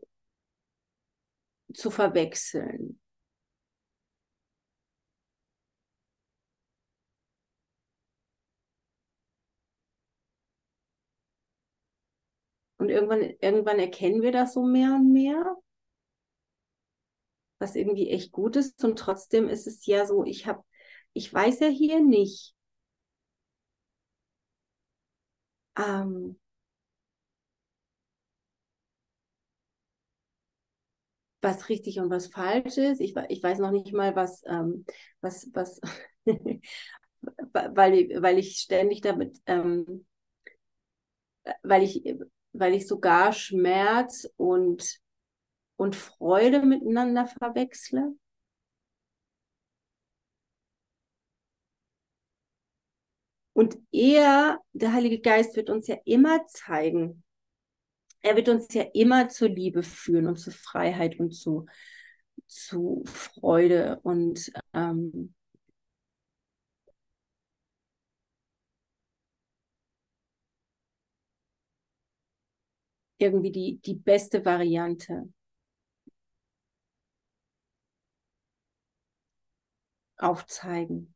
zu 1.74 1.92
verwechseln. 1.92 3.00
Und 12.84 12.90
irgendwann, 12.90 13.22
irgendwann 13.40 13.80
erkennen 13.80 14.22
wir 14.22 14.34
das 14.34 14.54
so 14.54 14.62
mehr 14.64 14.94
und 14.96 15.14
mehr, 15.14 15.56
was 17.60 17.76
irgendwie 17.76 18.10
echt 18.10 18.32
gut 18.32 18.56
ist. 18.56 18.84
Und 18.84 19.00
trotzdem 19.00 19.50
ist 19.50 19.66
es 19.68 19.86
ja 19.86 20.06
so, 20.06 20.24
ich 20.26 20.46
habe, 20.48 20.64
ich 21.14 21.34
weiß 21.34 21.60
ja 21.62 21.68
hier 21.68 22.02
nicht, 22.02 22.54
ähm, 25.78 26.36
was 31.42 31.70
richtig 31.70 32.00
und 32.00 32.10
was 32.10 32.28
falsch 32.28 32.78
ist. 32.78 33.02
Ich, 33.02 33.16
ich 33.30 33.44
weiß 33.44 33.60
noch 33.60 33.72
nicht 33.72 33.94
mal, 33.94 34.16
was, 34.16 34.42
ähm, 34.48 34.86
was, 35.22 35.50
was, 35.54 35.82
weil, 36.26 38.10
weil 38.22 38.40
ich 38.40 38.58
ständig 38.60 39.02
damit, 39.02 39.40
ähm, 39.46 40.06
weil 41.64 41.84
ich, 41.84 42.04
weil 42.54 42.74
ich 42.74 42.88
sogar 42.88 43.34
Schmerz 43.34 44.30
und, 44.38 45.00
und 45.76 45.96
Freude 45.96 46.62
miteinander 46.62 47.28
verwechsle. 47.28 48.14
Und 53.54 53.78
er, 53.92 54.60
der 54.74 54.94
Heilige 54.94 55.20
Geist, 55.20 55.56
wird 55.56 55.70
uns 55.70 55.88
ja 55.88 55.98
immer 56.06 56.46
zeigen, 56.48 57.24
er 58.22 58.36
wird 58.36 58.50
uns 58.50 58.74
ja 58.74 58.84
immer 58.94 59.30
zur 59.30 59.50
Liebe 59.50 59.84
führen 59.84 60.28
und 60.28 60.38
zur 60.38 60.54
Freiheit 60.54 61.20
und 61.20 61.32
zu, 61.32 61.66
zu 62.48 63.04
Freude 63.06 64.00
und 64.04 64.52
ähm, 64.74 65.36
irgendwie 73.18 73.52
die, 73.52 73.80
die 73.86 73.96
beste 73.96 74.46
Variante 74.46 75.30
aufzeigen. 80.18 81.14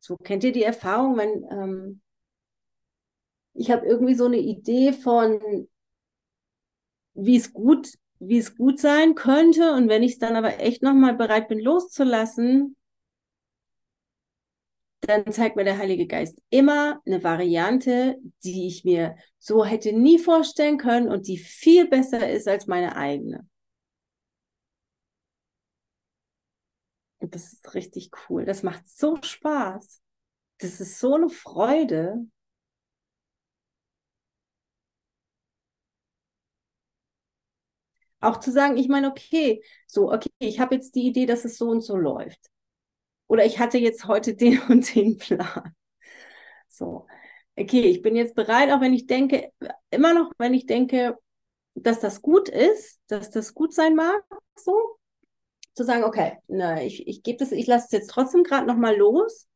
So 0.00 0.16
kennt 0.16 0.44
ihr 0.44 0.52
die 0.52 0.64
Erfahrung, 0.64 1.16
wenn 1.16 1.44
ähm, 1.50 2.00
ich 3.54 3.70
habe 3.70 3.86
irgendwie 3.86 4.14
so 4.14 4.26
eine 4.26 4.38
Idee 4.38 4.92
von, 4.92 5.68
wie 7.14 7.36
es 7.36 7.52
gut, 7.52 7.88
wie 8.18 8.38
es 8.38 8.56
gut 8.56 8.78
sein 8.80 9.14
könnte. 9.14 9.72
Und 9.72 9.88
wenn 9.88 10.02
ich 10.02 10.12
es 10.12 10.18
dann 10.18 10.36
aber 10.36 10.58
echt 10.60 10.82
nochmal 10.82 11.14
bereit 11.14 11.48
bin, 11.48 11.58
loszulassen, 11.60 12.76
dann 15.02 15.30
zeigt 15.32 15.56
mir 15.56 15.64
der 15.64 15.78
Heilige 15.78 16.06
Geist 16.06 16.40
immer 16.50 17.00
eine 17.06 17.22
Variante, 17.24 18.16
die 18.44 18.66
ich 18.68 18.84
mir 18.84 19.16
so 19.38 19.64
hätte 19.64 19.92
nie 19.92 20.18
vorstellen 20.18 20.78
können 20.78 21.08
und 21.08 21.26
die 21.28 21.38
viel 21.38 21.88
besser 21.88 22.28
ist 22.30 22.48
als 22.48 22.66
meine 22.66 22.96
eigene. 22.96 23.46
Und 27.18 27.34
das 27.34 27.52
ist 27.52 27.74
richtig 27.74 28.10
cool. 28.28 28.44
Das 28.44 28.62
macht 28.62 28.88
so 28.88 29.16
Spaß. 29.22 30.02
Das 30.58 30.80
ist 30.80 30.98
so 31.00 31.14
eine 31.16 31.30
Freude. 31.30 32.26
Auch 38.20 38.38
zu 38.40 38.52
sagen, 38.52 38.76
ich 38.78 38.88
meine, 38.88 39.08
okay, 39.10 39.62
so, 39.86 40.12
okay, 40.12 40.30
ich 40.38 40.60
habe 40.60 40.74
jetzt 40.76 40.94
die 40.94 41.06
Idee, 41.06 41.26
dass 41.26 41.44
es 41.44 41.58
so 41.58 41.68
und 41.68 41.80
so 41.82 41.96
läuft. 41.96 42.51
Oder 43.32 43.46
ich 43.46 43.58
hatte 43.58 43.78
jetzt 43.78 44.08
heute 44.08 44.34
den 44.36 44.60
und 44.68 44.94
den 44.94 45.16
Plan. 45.16 45.74
So, 46.68 47.06
okay, 47.56 47.80
ich 47.80 48.02
bin 48.02 48.14
jetzt 48.14 48.34
bereit, 48.34 48.70
auch 48.70 48.82
wenn 48.82 48.92
ich 48.92 49.06
denke, 49.06 49.50
immer 49.88 50.12
noch, 50.12 50.32
wenn 50.36 50.52
ich 50.52 50.66
denke, 50.66 51.16
dass 51.74 52.00
das 52.00 52.20
gut 52.20 52.50
ist, 52.50 53.00
dass 53.06 53.30
das 53.30 53.54
gut 53.54 53.72
sein 53.72 53.94
mag, 53.94 54.22
so, 54.54 54.98
zu 55.74 55.82
sagen, 55.84 56.04
okay, 56.04 56.36
na, 56.46 56.82
ich, 56.82 57.06
ich 57.06 57.22
gebe 57.22 57.38
das, 57.38 57.52
ich 57.52 57.66
lasse 57.66 57.86
es 57.86 57.92
jetzt 57.92 58.10
trotzdem 58.10 58.42
gerade 58.42 58.66
nochmal 58.66 58.96
los 58.96 59.48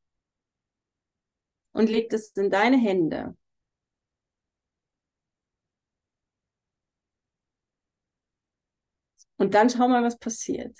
und 1.72 1.90
leg 1.90 2.08
das 2.08 2.28
in 2.30 2.48
deine 2.50 2.78
Hände. 2.78 3.36
Und 9.38 9.54
dann 9.54 9.70
schau 9.70 9.88
mal, 9.88 10.02
was 10.02 10.18
passiert. 10.18 10.76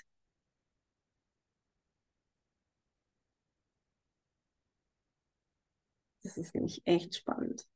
Das 6.37 6.45
ist 6.45 6.53
nämlich 6.53 6.83
echt 6.85 7.15
spannend. 7.15 7.67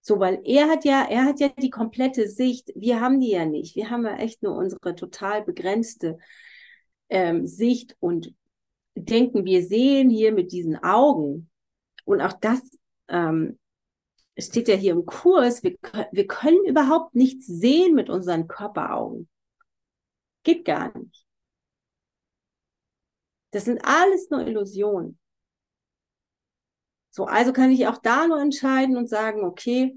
So, 0.00 0.18
weil 0.18 0.40
er 0.44 0.68
hat 0.68 0.84
ja, 0.84 1.06
er 1.08 1.24
hat 1.24 1.38
ja 1.38 1.48
die 1.48 1.70
komplette 1.70 2.28
Sicht. 2.28 2.72
Wir 2.74 3.00
haben 3.00 3.20
die 3.20 3.30
ja 3.30 3.46
nicht. 3.46 3.76
Wir 3.76 3.88
haben 3.88 4.04
ja 4.04 4.16
echt 4.16 4.42
nur 4.42 4.56
unsere 4.56 4.96
total 4.96 5.44
begrenzte 5.44 6.18
ähm, 7.08 7.46
Sicht 7.46 7.96
und 8.00 8.34
denken, 8.96 9.44
wir 9.44 9.62
sehen 9.64 10.10
hier 10.10 10.32
mit 10.32 10.50
diesen 10.50 10.76
Augen. 10.82 11.48
Und 12.04 12.20
auch 12.20 12.32
das 12.32 12.76
ähm, 13.06 13.60
steht 14.36 14.66
ja 14.66 14.74
hier 14.74 14.94
im 14.94 15.06
Kurs, 15.06 15.62
wir, 15.62 15.76
wir 16.10 16.26
können 16.26 16.64
überhaupt 16.64 17.14
nichts 17.14 17.46
sehen 17.46 17.94
mit 17.94 18.10
unseren 18.10 18.48
Körperaugen. 18.48 19.28
Geht 20.42 20.64
gar 20.64 20.98
nicht. 20.98 21.24
Das 23.52 23.66
sind 23.66 23.84
alles 23.84 24.30
nur 24.30 24.44
Illusionen. 24.44 25.20
So, 27.14 27.26
also 27.26 27.52
kann 27.52 27.70
ich 27.70 27.86
auch 27.86 27.98
da 27.98 28.26
nur 28.26 28.40
entscheiden 28.40 28.96
und 28.96 29.06
sagen, 29.08 29.44
okay, 29.44 29.94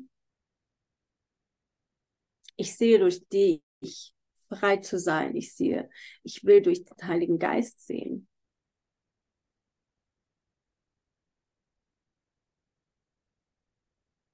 ich 2.57 2.75
sehe 2.75 2.99
durch 2.99 3.25
dich 3.29 3.61
bereit 4.49 4.85
zu 4.85 4.99
sein. 4.99 5.35
Ich 5.35 5.55
sehe, 5.55 5.89
ich 6.23 6.43
will 6.43 6.61
durch 6.61 6.83
den 6.83 7.07
Heiligen 7.07 7.39
Geist 7.39 7.85
sehen. 7.85 8.27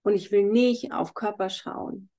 Und 0.04 0.14
ich 0.14 0.32
will 0.32 0.44
nicht 0.44 0.92
auf 0.92 1.14
Körper 1.16 1.50
schauen. 1.50 2.11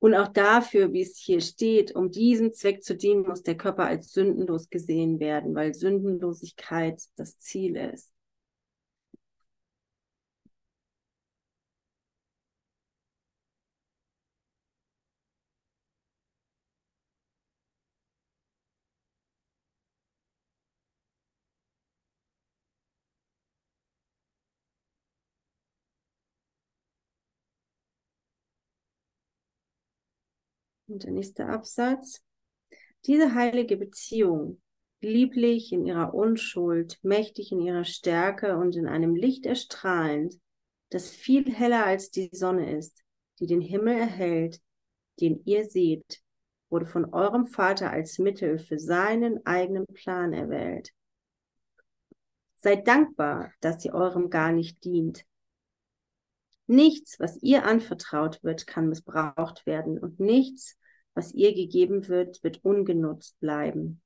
Und 0.00 0.14
auch 0.14 0.28
dafür, 0.28 0.92
wie 0.92 1.02
es 1.02 1.18
hier 1.18 1.42
steht, 1.42 1.94
um 1.94 2.10
diesen 2.10 2.54
Zweck 2.54 2.82
zu 2.82 2.96
dienen, 2.96 3.22
muss 3.22 3.42
der 3.42 3.56
Körper 3.56 3.84
als 3.84 4.12
sündenlos 4.12 4.70
gesehen 4.70 5.20
werden, 5.20 5.54
weil 5.54 5.74
Sündenlosigkeit 5.74 7.02
das 7.16 7.38
Ziel 7.38 7.76
ist. 7.76 8.10
Und 30.90 31.04
der 31.04 31.12
nächste 31.12 31.46
Absatz. 31.46 32.20
Diese 33.06 33.34
heilige 33.34 33.76
Beziehung, 33.76 34.60
lieblich 35.00 35.72
in 35.72 35.86
ihrer 35.86 36.12
Unschuld, 36.12 36.98
mächtig 37.02 37.52
in 37.52 37.60
ihrer 37.60 37.84
Stärke 37.84 38.56
und 38.56 38.74
in 38.74 38.88
einem 38.88 39.14
Licht 39.14 39.46
erstrahlend, 39.46 40.40
das 40.90 41.08
viel 41.08 41.48
heller 41.48 41.86
als 41.86 42.10
die 42.10 42.28
Sonne 42.32 42.76
ist, 42.76 43.04
die 43.38 43.46
den 43.46 43.60
Himmel 43.60 43.98
erhält, 43.98 44.60
den 45.20 45.40
ihr 45.44 45.64
seht, 45.64 46.22
wurde 46.70 46.86
von 46.86 47.14
eurem 47.14 47.46
Vater 47.46 47.92
als 47.92 48.18
Mittel 48.18 48.58
für 48.58 48.80
seinen 48.80 49.46
eigenen 49.46 49.86
Plan 49.86 50.32
erwählt. 50.32 50.90
Seid 52.56 52.88
dankbar, 52.88 53.52
dass 53.60 53.80
sie 53.80 53.92
eurem 53.92 54.28
gar 54.28 54.50
nicht 54.50 54.82
dient. 54.84 55.24
Nichts, 56.70 57.18
was 57.18 57.36
ihr 57.42 57.64
anvertraut 57.64 58.44
wird, 58.44 58.68
kann 58.68 58.88
missbraucht 58.88 59.66
werden 59.66 59.98
und 59.98 60.20
nichts, 60.20 60.78
was 61.14 61.32
ihr 61.32 61.52
gegeben 61.52 62.06
wird, 62.06 62.44
wird 62.44 62.64
ungenutzt 62.64 63.40
bleiben. 63.40 64.00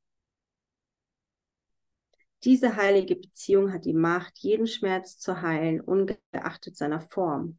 Diese 2.42 2.76
heilige 2.76 3.16
Beziehung 3.16 3.70
hat 3.70 3.84
die 3.84 3.92
Macht, 3.92 4.38
jeden 4.38 4.66
Schmerz 4.66 5.18
zu 5.18 5.42
heilen, 5.42 5.82
ungeachtet 5.82 6.78
seiner 6.78 7.02
Form. 7.02 7.58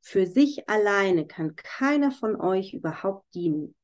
Für 0.00 0.26
sich 0.26 0.66
alleine 0.66 1.26
kann 1.26 1.56
keiner 1.56 2.10
von 2.10 2.40
euch 2.40 2.72
überhaupt 2.72 3.34
dienen. 3.34 3.74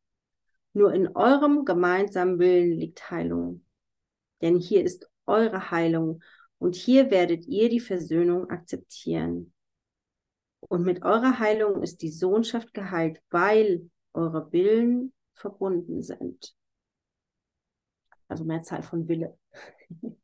Nur 0.72 0.94
in 0.94 1.14
eurem 1.14 1.66
gemeinsamen 1.66 2.38
Willen 2.38 2.72
liegt 2.72 3.10
Heilung. 3.10 3.66
Denn 4.40 4.56
hier 4.58 4.82
ist 4.82 5.10
eure 5.26 5.70
Heilung 5.70 6.22
und 6.60 6.76
hier 6.76 7.10
werdet 7.10 7.46
ihr 7.46 7.70
die 7.70 7.80
Versöhnung 7.80 8.50
akzeptieren. 8.50 9.52
Und 10.60 10.84
mit 10.84 11.02
eurer 11.02 11.38
Heilung 11.38 11.82
ist 11.82 12.02
die 12.02 12.10
Sohnschaft 12.10 12.74
geheilt, 12.74 13.20
weil 13.30 13.90
eure 14.12 14.52
Willen 14.52 15.12
verbunden 15.34 16.02
sind. 16.02 16.54
Also 18.28 18.44
Mehrzahl 18.44 18.82
von 18.82 19.08
Wille. 19.08 19.38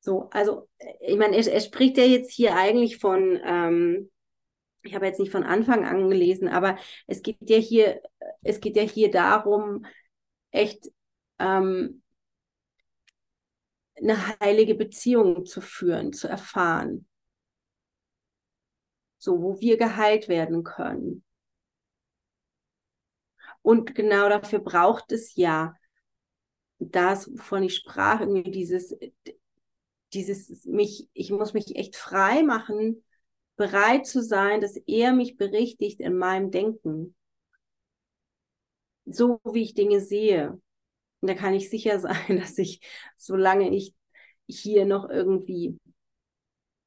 So, 0.00 0.30
also 0.30 0.68
ich 1.00 1.16
meine, 1.18 1.36
er, 1.36 1.52
er, 1.52 1.60
spricht 1.60 1.96
ja 1.98 2.04
jetzt 2.04 2.30
hier 2.30 2.54
eigentlich 2.54 2.98
von, 2.98 3.40
ähm, 3.44 4.08
ich 4.86 4.94
habe 4.94 5.06
jetzt 5.06 5.20
nicht 5.20 5.32
von 5.32 5.44
Anfang 5.44 5.84
an 5.84 6.08
gelesen, 6.08 6.48
aber 6.48 6.76
es 7.06 7.22
geht 7.22 7.38
ja 7.48 7.58
hier, 7.58 8.00
es 8.42 8.60
geht 8.60 8.76
ja 8.76 8.82
hier 8.82 9.10
darum, 9.10 9.84
echt 10.50 10.90
ähm, 11.38 12.02
eine 13.96 14.38
heilige 14.40 14.74
Beziehung 14.74 15.46
zu 15.46 15.60
führen, 15.60 16.12
zu 16.12 16.28
erfahren. 16.28 17.06
So, 19.18 19.42
wo 19.42 19.60
wir 19.60 19.76
geheilt 19.76 20.28
werden 20.28 20.62
können. 20.62 21.24
Und 23.62 23.94
genau 23.94 24.28
dafür 24.28 24.60
braucht 24.60 25.10
es 25.10 25.34
ja 25.34 25.74
das, 26.78 27.28
wovon 27.32 27.64
ich 27.64 27.74
sprach, 27.74 28.20
irgendwie 28.20 28.50
dieses, 28.50 28.94
dieses 30.12 30.64
mich, 30.66 31.08
ich 31.14 31.30
muss 31.30 31.54
mich 31.54 31.74
echt 31.74 31.96
frei 31.96 32.42
machen, 32.42 33.02
bereit 33.56 34.06
zu 34.06 34.22
sein, 34.22 34.60
dass 34.60 34.76
er 34.86 35.12
mich 35.12 35.36
berichtigt 35.36 36.00
in 36.00 36.16
meinem 36.16 36.50
Denken. 36.50 37.14
So 39.04 39.40
wie 39.44 39.62
ich 39.62 39.74
Dinge 39.74 40.00
sehe. 40.00 40.60
Und 41.20 41.30
da 41.30 41.34
kann 41.34 41.54
ich 41.54 41.70
sicher 41.70 41.98
sein, 42.00 42.38
dass 42.38 42.58
ich, 42.58 42.80
solange 43.16 43.74
ich 43.74 43.94
hier 44.46 44.84
noch 44.84 45.08
irgendwie 45.08 45.78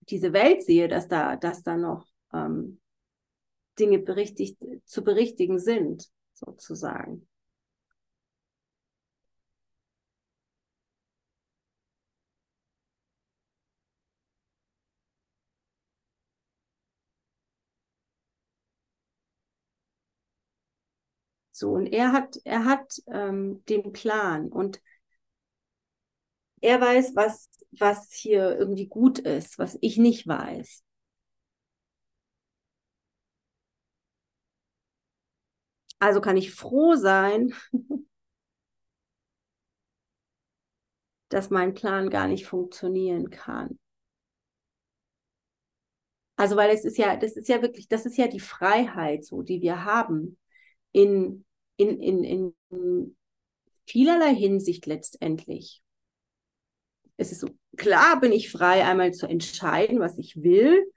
diese 0.01 0.34
Welt 0.34 0.63
sehe, 0.63 0.88
dass 0.88 1.07
da, 1.07 1.36
dass 1.36 1.63
da 1.63 1.78
noch 1.78 2.07
ähm, 2.34 2.80
Dinge 3.78 3.99
berichtigt, 3.99 4.57
zu 4.86 5.03
berichtigen 5.03 5.59
sind, 5.59 6.09
sozusagen. 6.34 7.28
So, 21.60 21.72
und 21.72 21.88
er 21.88 22.12
hat, 22.14 22.38
er 22.45 22.64
hat 22.66 23.01
ähm, 23.12 23.64
den 23.68 23.91
Plan 23.91 24.47
und 24.49 24.82
er 26.62 26.80
weiß, 26.82 27.16
was, 27.16 27.49
was 27.72 28.12
hier 28.14 28.57
irgendwie 28.57 28.88
gut 28.88 29.20
ist, 29.20 29.60
was 29.60 29.78
ich 29.82 29.97
nicht 29.97 30.28
weiß. 30.28 30.84
Also 35.99 36.22
kann 36.22 36.38
ich 36.38 36.51
froh 36.53 36.95
sein, 36.95 37.53
dass 41.30 41.49
mein 41.49 41.74
Plan 41.74 42.12
gar 42.12 42.28
nicht 42.28 42.45
funktionieren 42.45 43.32
kann. 43.32 43.80
Also, 46.36 46.55
weil 46.55 46.70
es 46.72 46.86
ist 46.86 46.97
ja, 46.97 47.18
das 47.18 47.34
ist 47.36 47.49
ja 47.49 47.62
wirklich, 47.62 47.88
das 47.89 48.05
ist 48.05 48.18
ja 48.18 48.28
die 48.28 48.39
Freiheit, 48.39 49.26
so, 49.26 49.41
die 49.41 49.62
wir 49.62 49.84
haben 49.86 50.38
in 50.91 51.45
in, 51.80 52.01
in, 52.01 52.55
in 52.69 53.17
vielerlei 53.88 54.36
Hinsicht 54.36 54.86
letztendlich. 54.86 55.82
Es 57.15 57.32
ist 57.32 57.39
so, 57.39 57.49
klar 57.77 58.19
bin 58.19 58.32
ich 58.32 58.51
frei, 58.51 58.86
einmal 58.86 59.13
zu 59.13 59.27
entscheiden, 59.27 59.99
was 59.99 60.17
ich 60.17 60.43
will, 60.43 60.91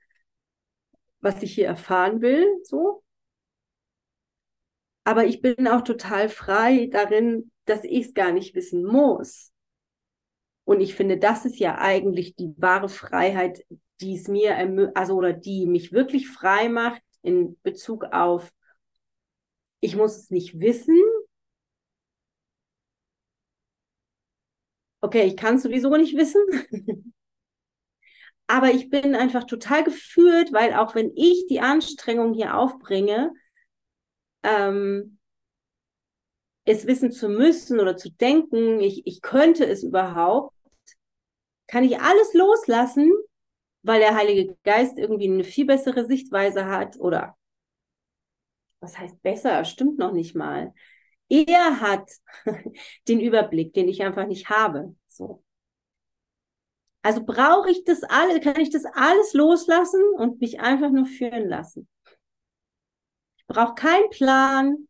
was 1.20 1.42
ich 1.42 1.54
hier 1.54 1.66
erfahren 1.66 2.20
will, 2.20 2.46
so. 2.64 3.02
Aber 5.04 5.24
ich 5.24 5.40
bin 5.40 5.66
auch 5.68 5.82
total 5.82 6.28
frei 6.28 6.88
darin, 6.90 7.50
dass 7.64 7.84
ich 7.84 8.06
es 8.06 8.14
gar 8.14 8.32
nicht 8.32 8.54
wissen 8.54 8.84
muss. 8.84 9.52
Und 10.64 10.80
ich 10.80 10.94
finde, 10.94 11.18
das 11.18 11.44
ist 11.44 11.58
ja 11.58 11.78
eigentlich 11.78 12.36
die 12.36 12.54
wahre 12.56 12.88
Freiheit, 12.88 13.64
die 14.00 14.14
es 14.14 14.28
mir, 14.28 14.92
also 14.94 15.14
oder 15.14 15.32
die 15.32 15.66
mich 15.66 15.92
wirklich 15.92 16.28
frei 16.28 16.68
macht 16.68 17.02
in 17.22 17.60
Bezug 17.62 18.04
auf 18.04 18.52
ich 19.82 19.96
muss 19.96 20.16
es 20.16 20.30
nicht 20.30 20.60
wissen. 20.60 20.96
Okay, 25.00 25.24
ich 25.24 25.36
kann 25.36 25.56
es 25.56 25.64
sowieso 25.64 25.94
nicht 25.96 26.16
wissen. 26.16 26.40
Aber 28.46 28.70
ich 28.70 28.90
bin 28.90 29.16
einfach 29.16 29.44
total 29.44 29.82
geführt, 29.82 30.52
weil 30.52 30.74
auch 30.74 30.94
wenn 30.94 31.10
ich 31.16 31.46
die 31.48 31.60
Anstrengung 31.60 32.32
hier 32.32 32.56
aufbringe, 32.56 33.32
ähm, 34.44 35.18
es 36.64 36.86
wissen 36.86 37.10
zu 37.10 37.28
müssen 37.28 37.80
oder 37.80 37.96
zu 37.96 38.10
denken, 38.10 38.78
ich, 38.80 39.04
ich 39.06 39.20
könnte 39.20 39.66
es 39.66 39.82
überhaupt, 39.82 40.54
kann 41.66 41.82
ich 41.82 41.98
alles 41.98 42.34
loslassen, 42.34 43.10
weil 43.82 43.98
der 43.98 44.14
Heilige 44.14 44.56
Geist 44.62 44.96
irgendwie 44.96 45.28
eine 45.28 45.44
viel 45.44 45.66
bessere 45.66 46.04
Sichtweise 46.04 46.66
hat 46.66 47.00
oder 47.00 47.36
was 48.82 48.98
heißt 48.98 49.22
besser? 49.22 49.64
Stimmt 49.64 49.98
noch 49.98 50.12
nicht 50.12 50.34
mal. 50.34 50.74
Er 51.28 51.80
hat 51.80 52.10
den 53.08 53.20
Überblick, 53.20 53.72
den 53.72 53.88
ich 53.88 54.02
einfach 54.02 54.26
nicht 54.26 54.50
habe. 54.50 54.94
So. 55.08 55.42
Also 57.02 57.24
brauche 57.24 57.70
ich 57.70 57.84
das 57.84 58.02
alles, 58.04 58.40
kann 58.42 58.60
ich 58.60 58.70
das 58.70 58.84
alles 58.84 59.32
loslassen 59.32 60.02
und 60.16 60.40
mich 60.40 60.60
einfach 60.60 60.90
nur 60.90 61.06
führen 61.06 61.48
lassen. 61.48 61.88
Ich 63.36 63.46
brauche 63.46 63.74
keinen 63.74 64.10
Plan. 64.10 64.88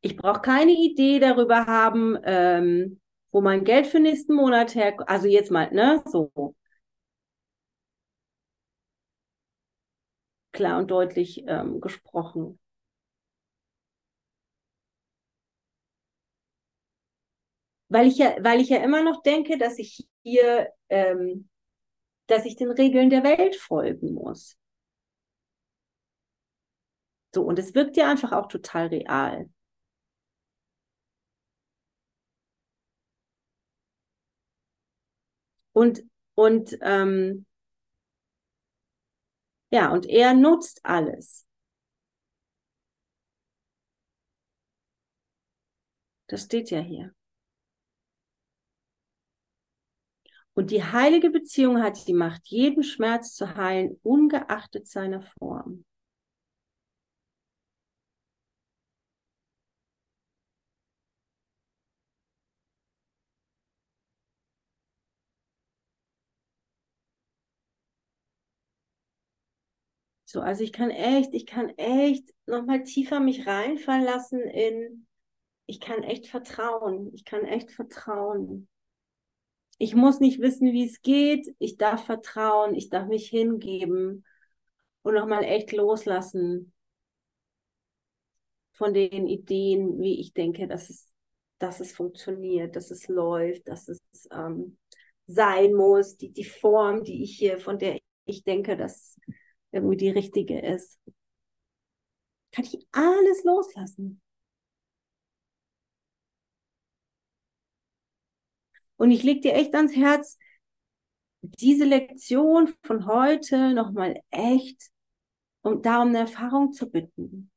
Ich 0.00 0.16
brauche 0.16 0.40
keine 0.40 0.72
Idee 0.72 1.20
darüber 1.20 1.66
haben, 1.66 2.18
ähm, 2.24 3.00
wo 3.30 3.40
mein 3.40 3.64
Geld 3.64 3.86
für 3.86 4.00
nächsten 4.00 4.34
Monat 4.34 4.74
herkommt. 4.74 5.08
Also 5.08 5.26
jetzt 5.28 5.50
mal, 5.50 5.70
ne, 5.72 6.02
so. 6.06 6.54
Klar 10.52 10.78
und 10.78 10.90
deutlich 10.90 11.44
ähm, 11.46 11.80
gesprochen. 11.80 12.58
Weil 17.88 18.06
ich 18.08 18.16
ja, 18.18 18.34
weil 18.40 18.60
ich 18.60 18.70
ja 18.70 18.78
immer 18.78 19.02
noch 19.02 19.22
denke, 19.22 19.58
dass 19.58 19.78
ich 19.78 20.08
hier, 20.22 20.68
ähm, 20.88 21.48
dass 22.28 22.46
ich 22.46 22.56
den 22.56 22.70
Regeln 22.72 23.10
der 23.10 23.24
Welt 23.24 23.56
folgen 23.56 24.14
muss. 24.14 24.56
So, 27.34 27.42
und 27.42 27.58
es 27.58 27.74
wirkt 27.74 27.96
ja 27.98 28.10
einfach 28.10 28.32
auch 28.32 28.46
total 28.48 28.86
real. 28.88 29.48
Und, 35.72 36.02
und 36.34 36.78
ähm, 36.82 37.46
ja, 39.72 39.90
und 39.90 40.06
er 40.06 40.34
nutzt 40.34 40.80
alles. 40.84 41.46
Das 46.26 46.42
steht 46.42 46.70
ja 46.72 46.80
hier. 46.80 47.14
Und 50.54 50.70
die 50.70 50.82
heilige 50.82 51.30
Beziehung 51.30 51.82
hat 51.82 52.06
die 52.06 52.14
Macht, 52.14 52.46
jeden 52.46 52.82
Schmerz 52.82 53.34
zu 53.34 53.56
heilen, 53.56 53.98
ungeachtet 54.02 54.86
seiner 54.86 55.22
Form. 55.38 55.84
So, 70.32 70.40
also 70.40 70.64
ich 70.64 70.72
kann 70.72 70.88
echt, 70.90 71.34
ich 71.34 71.44
kann 71.44 71.68
echt 71.76 72.32
nochmal 72.46 72.84
tiefer 72.84 73.20
mich 73.20 73.46
reinfallen 73.46 74.02
lassen 74.02 74.40
in, 74.40 75.06
ich 75.66 75.78
kann 75.78 76.02
echt 76.04 76.26
vertrauen, 76.26 77.10
ich 77.12 77.26
kann 77.26 77.44
echt 77.44 77.70
vertrauen. 77.70 78.66
Ich 79.76 79.94
muss 79.94 80.20
nicht 80.20 80.40
wissen, 80.40 80.72
wie 80.72 80.86
es 80.86 81.02
geht, 81.02 81.54
ich 81.58 81.76
darf 81.76 82.06
vertrauen, 82.06 82.74
ich 82.74 82.88
darf 82.88 83.08
mich 83.08 83.28
hingeben 83.28 84.24
und 85.02 85.12
nochmal 85.12 85.44
echt 85.44 85.70
loslassen 85.72 86.72
von 88.70 88.94
den 88.94 89.26
Ideen, 89.26 90.00
wie 90.00 90.18
ich 90.18 90.32
denke, 90.32 90.66
dass 90.66 90.88
es, 90.88 91.12
dass 91.58 91.80
es 91.80 91.92
funktioniert, 91.92 92.74
dass 92.74 92.90
es 92.90 93.06
läuft, 93.06 93.68
dass 93.68 93.86
es 93.86 94.00
ähm, 94.30 94.78
sein 95.26 95.74
muss, 95.74 96.16
die, 96.16 96.30
die 96.32 96.44
Form, 96.44 97.04
die 97.04 97.22
ich 97.22 97.36
hier, 97.36 97.58
von 97.58 97.78
der 97.78 97.98
ich 98.24 98.44
denke, 98.44 98.78
dass 98.78 99.18
irgendwie 99.72 99.96
die 99.96 100.10
richtige 100.10 100.60
ist. 100.60 100.98
Kann 102.52 102.64
ich 102.64 102.86
alles 102.92 103.44
loslassen. 103.44 104.20
Und 108.96 109.10
ich 109.10 109.22
lege 109.24 109.40
dir 109.40 109.54
echt 109.54 109.74
ans 109.74 109.96
Herz, 109.96 110.38
diese 111.42 111.84
Lektion 111.84 112.72
von 112.84 113.06
heute 113.06 113.74
nochmal 113.74 114.20
echt, 114.30 114.90
um 115.62 115.82
da 115.82 116.02
um 116.02 116.08
eine 116.08 116.18
Erfahrung 116.18 116.72
zu 116.72 116.90
bitten. 116.90 117.50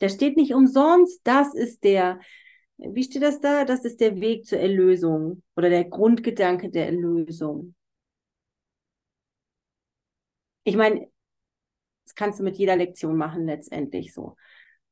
Da 0.00 0.08
steht 0.08 0.36
nicht 0.36 0.52
umsonst, 0.52 1.20
das 1.22 1.54
ist 1.54 1.84
der, 1.84 2.20
wie 2.76 3.04
steht 3.04 3.22
das 3.22 3.40
da? 3.40 3.64
Das 3.64 3.84
ist 3.84 4.00
der 4.00 4.20
Weg 4.20 4.46
zur 4.46 4.58
Erlösung 4.58 5.44
oder 5.54 5.70
der 5.70 5.84
Grundgedanke 5.84 6.70
der 6.70 6.86
Erlösung. 6.86 7.76
Ich 10.64 10.76
meine, 10.76 11.08
das 12.04 12.14
kannst 12.14 12.40
du 12.40 12.44
mit 12.44 12.56
jeder 12.56 12.76
Lektion 12.76 13.16
machen 13.16 13.46
letztendlich 13.46 14.12
so. 14.12 14.36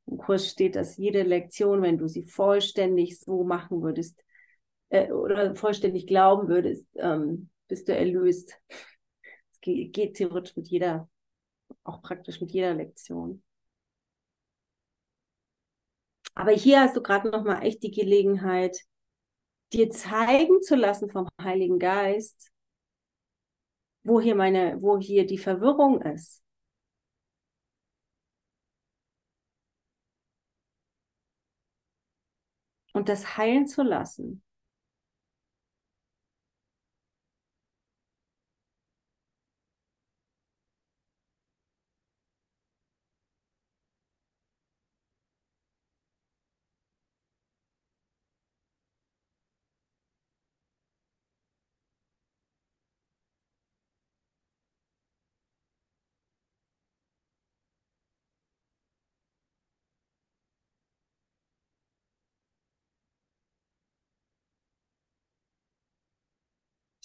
Im 0.07 0.19
Kurs 0.19 0.49
steht, 0.49 0.77
dass 0.77 0.97
jede 0.97 1.23
Lektion, 1.23 1.83
wenn 1.83 1.99
du 1.99 2.09
sie 2.09 2.25
vollständig 2.25 3.21
so 3.21 3.45
machen 3.45 3.83
würdest 3.83 4.25
äh, 4.89 5.11
oder 5.13 5.55
vollständig 5.55 6.07
glauben 6.07 6.49
würdest, 6.49 6.87
ähm, 6.97 7.51
bist 7.69 7.89
du 7.89 7.95
erlöst. 7.95 8.59
Es 9.53 9.61
geht, 9.61 10.17
theoretisch 10.17 10.57
mit 10.57 10.69
jeder, 10.69 11.09
auch 11.85 12.03
praktisch 12.03 12.41
mit 12.41 12.51
jeder 12.53 12.75
Lektion. 12.75 13.43
Aber 16.35 16.53
hier 16.53 16.81
hast 16.81 16.97
du 16.97 17.03
gerade 17.03 17.29
noch 17.29 17.45
mal 17.45 17.61
echt 17.63 17.83
die 17.83 17.91
Gelegenheit, 17.91 18.79
dir 19.73 19.91
zeigen 19.91 20.63
zu 20.63 20.75
lassen 20.75 21.11
vom 21.11 21.29
Heiligen 21.41 21.79
Geist, 21.79 22.51
wo 24.03 24.21
hier 24.21 24.35
meine, 24.35 24.81
wo 24.83 24.99
hier 24.99 25.27
die 25.27 25.39
Verwirrung 25.39 26.03
ist. 26.03 26.43
Und 32.93 33.09
das 33.09 33.37
heilen 33.37 33.67
zu 33.67 33.83
lassen. 33.83 34.43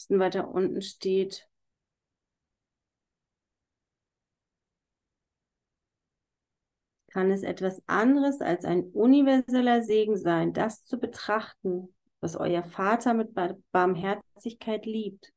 Bisschen 0.05 0.19
weiter 0.19 0.49
unten 0.49 0.81
steht. 0.83 1.49
Kann 7.07 7.31
es 7.31 7.43
etwas 7.43 7.81
anderes 7.87 8.41
als 8.41 8.65
ein 8.65 8.83
universeller 8.91 9.81
Segen 9.81 10.17
sein, 10.17 10.53
das 10.53 10.83
zu 10.83 10.99
betrachten, 10.99 11.95
was 12.19 12.35
euer 12.35 12.63
Vater 12.63 13.13
mit 13.13 13.33
Barmherzigkeit 13.71 14.85
liebt? 14.85 15.33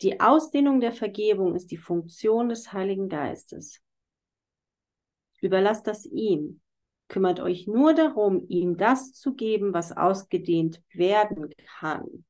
Die 0.00 0.20
Ausdehnung 0.20 0.80
der 0.80 0.92
Vergebung 0.92 1.54
ist 1.54 1.70
die 1.70 1.76
Funktion 1.76 2.48
des 2.48 2.72
Heiligen 2.72 3.10
Geistes. 3.10 3.82
Überlasst 5.42 5.86
das 5.86 6.06
ihm. 6.06 6.62
Kümmert 7.08 7.40
euch 7.40 7.66
nur 7.66 7.92
darum, 7.92 8.46
ihm 8.48 8.78
das 8.78 9.12
zu 9.12 9.34
geben, 9.34 9.74
was 9.74 9.94
ausgedehnt 9.94 10.80
werden 10.92 11.52
kann. 11.80 12.24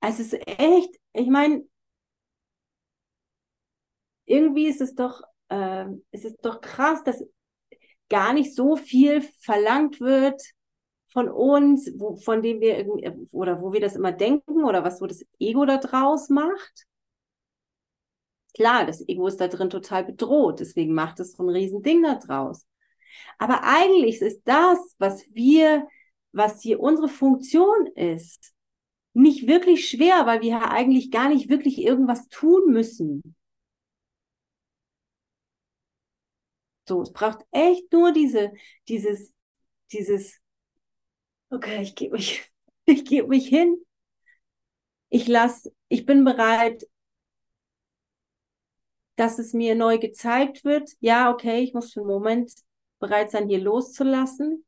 Es 0.00 0.20
ist 0.20 0.34
echt, 0.46 0.90
ich 1.12 1.28
meine, 1.28 1.64
irgendwie 4.24 4.66
ist 4.66 4.80
es 4.80 4.94
doch, 4.94 5.22
äh, 5.48 5.86
es 6.10 6.24
ist 6.24 6.36
doch 6.42 6.60
krass, 6.60 7.02
dass 7.04 7.22
gar 8.08 8.32
nicht 8.32 8.54
so 8.54 8.76
viel 8.76 9.22
verlangt 9.40 10.00
wird 10.00 10.40
von 11.08 11.28
uns, 11.28 11.90
wo, 11.96 12.16
von 12.16 12.42
dem 12.42 12.60
wir 12.60 12.78
irgendwie, 12.78 13.28
oder 13.32 13.60
wo 13.60 13.72
wir 13.72 13.80
das 13.80 13.96
immer 13.96 14.12
denken 14.12 14.64
oder 14.64 14.84
was 14.84 14.98
so 14.98 15.06
das 15.06 15.24
Ego 15.38 15.64
da 15.64 15.78
draus 15.78 16.28
macht. 16.28 16.86
Klar, 18.54 18.86
das 18.86 19.06
Ego 19.08 19.26
ist 19.26 19.40
da 19.40 19.48
drin 19.48 19.70
total 19.70 20.04
bedroht, 20.04 20.60
deswegen 20.60 20.92
macht 20.92 21.20
es 21.20 21.32
so 21.32 21.44
ein 21.44 21.48
Riesending 21.50 22.02
da 22.02 22.16
draus. 22.16 22.66
Aber 23.38 23.62
eigentlich 23.64 24.20
ist 24.20 24.42
das, 24.44 24.78
was 24.98 25.24
wir, 25.32 25.86
was 26.32 26.60
hier 26.60 26.80
unsere 26.80 27.08
Funktion 27.08 27.86
ist, 27.94 28.52
nicht 29.12 29.46
wirklich 29.46 29.88
schwer, 29.88 30.26
weil 30.26 30.40
wir 30.42 30.50
ja 30.50 30.70
eigentlich 30.70 31.10
gar 31.10 31.28
nicht 31.28 31.48
wirklich 31.48 31.78
irgendwas 31.78 32.28
tun 32.28 32.72
müssen. 32.72 33.34
So, 36.88 37.02
es 37.02 37.12
braucht 37.12 37.46
echt 37.52 37.92
nur 37.92 38.12
diese, 38.12 38.52
dieses, 38.88 39.32
dieses, 39.92 40.40
okay, 41.50 41.82
ich 41.82 41.94
gebe 41.94 42.16
mich, 42.16 42.50
ich 42.86 43.04
gebe 43.04 43.28
mich 43.28 43.46
hin. 43.48 43.84
Ich 45.08 45.26
lasse, 45.26 45.72
ich 45.88 46.06
bin 46.06 46.24
bereit, 46.24 46.86
dass 49.16 49.38
es 49.38 49.52
mir 49.52 49.74
neu 49.74 49.98
gezeigt 49.98 50.64
wird. 50.64 50.90
Ja, 51.00 51.30
okay, 51.30 51.60
ich 51.60 51.74
muss 51.74 51.92
für 51.92 52.00
einen 52.00 52.08
Moment 52.08 52.52
bereit 52.98 53.30
sein, 53.30 53.48
hier 53.48 53.60
loszulassen. 53.60 54.64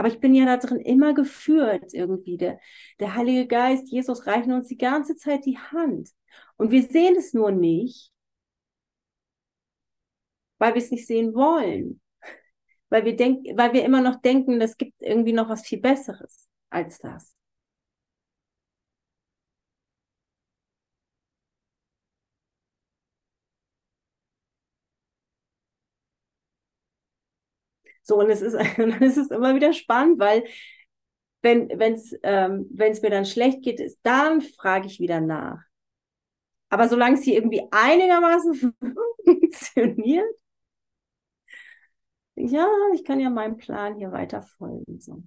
Aber 0.00 0.08
ich 0.08 0.18
bin 0.18 0.34
ja 0.34 0.46
da 0.46 0.56
drin 0.56 0.80
immer 0.80 1.12
geführt 1.12 1.92
irgendwie. 1.92 2.38
Der, 2.38 2.58
der 3.00 3.16
Heilige 3.16 3.46
Geist, 3.46 3.90
Jesus 3.90 4.26
reichen 4.26 4.50
uns 4.52 4.66
die 4.66 4.78
ganze 4.78 5.14
Zeit 5.14 5.44
die 5.44 5.58
Hand. 5.58 6.08
Und 6.56 6.70
wir 6.70 6.82
sehen 6.84 7.16
es 7.16 7.34
nur 7.34 7.50
nicht, 7.50 8.10
weil 10.56 10.72
wir 10.72 10.80
es 10.80 10.90
nicht 10.90 11.06
sehen 11.06 11.34
wollen. 11.34 12.00
Weil 12.88 13.04
wir, 13.04 13.14
denk, 13.14 13.46
weil 13.58 13.74
wir 13.74 13.84
immer 13.84 14.00
noch 14.00 14.22
denken, 14.22 14.58
es 14.62 14.78
gibt 14.78 14.94
irgendwie 15.00 15.34
noch 15.34 15.50
was 15.50 15.66
viel 15.66 15.82
Besseres 15.82 16.48
als 16.70 16.98
das. 17.00 17.36
So, 28.10 28.18
und 28.18 28.28
es 28.28 28.42
ist, 28.42 28.54
und 28.78 29.00
es 29.00 29.16
immer 29.30 29.54
wieder 29.54 29.72
spannend, 29.72 30.18
weil 30.18 30.44
wenn 31.42 31.94
es 31.94 32.12
ähm, 32.24 32.66
mir 33.02 33.10
dann 33.10 33.24
schlecht 33.24 33.62
geht, 33.62 33.78
ist, 33.78 34.00
dann 34.02 34.40
frage 34.40 34.88
ich 34.88 34.98
wieder 34.98 35.20
nach. 35.20 35.62
Aber 36.70 36.88
solange 36.88 37.14
es 37.14 37.22
hier 37.22 37.34
irgendwie 37.34 37.62
einigermaßen 37.70 38.74
funktioniert, 39.24 40.26
ja, 42.34 42.66
ich 42.94 43.04
kann 43.04 43.20
ja 43.20 43.30
meinem 43.30 43.56
Plan 43.58 43.96
hier 43.96 44.10
weiter 44.10 44.42
folgen. 44.42 44.98
So. 44.98 45.22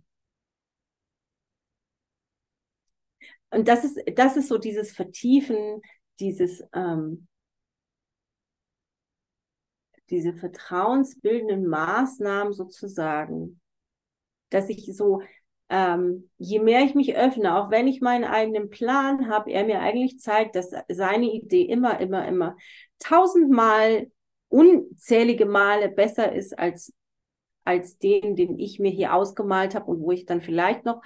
Und 3.50 3.68
das 3.70 3.86
ist, 3.86 3.98
das 4.16 4.36
ist 4.36 4.50
so 4.50 4.58
dieses 4.58 4.92
Vertiefen, 4.92 5.82
dieses, 6.20 6.62
ähm, 6.74 7.28
diese 10.10 10.34
vertrauensbildenden 10.34 11.68
Maßnahmen 11.68 12.54
sozusagen, 12.54 13.60
dass 14.49 14.70
ich 14.70 14.95
so, 14.95 15.22
ähm, 15.70 16.30
je 16.38 16.60
mehr 16.60 16.82
ich 16.82 16.93
mich 16.93 17.16
öffne, 17.16 17.58
auch 17.58 17.72
wenn 17.72 17.88
ich 17.88 18.01
meinen 18.01 18.26
eigenen 18.26 18.70
Plan 18.70 19.30
habe, 19.30 19.51
er 19.51 19.66
mir 19.66 19.80
eigentlich 19.80 20.20
zeigt, 20.20 20.56
dass 20.56 20.72
seine 20.89 21.32
Idee 21.32 21.64
immer, 21.64 21.99
immer, 21.99 22.28
immer 22.28 22.56
tausendmal, 22.99 24.12
unzählige 24.49 25.45
Male 25.45 25.89
besser 25.89 26.32
ist 26.32 26.58
als, 26.58 26.93
als 27.64 27.97
den, 27.97 28.36
den 28.36 28.60
ich 28.60 28.80
mir 28.80 28.91
hier 28.91 29.14
ausgemalt 29.14 29.74
habe 29.74 29.86
und 29.86 30.01
wo 30.01 30.12
ich 30.12 30.26
dann 30.26 30.41
vielleicht 30.41 30.86
noch 30.86 31.01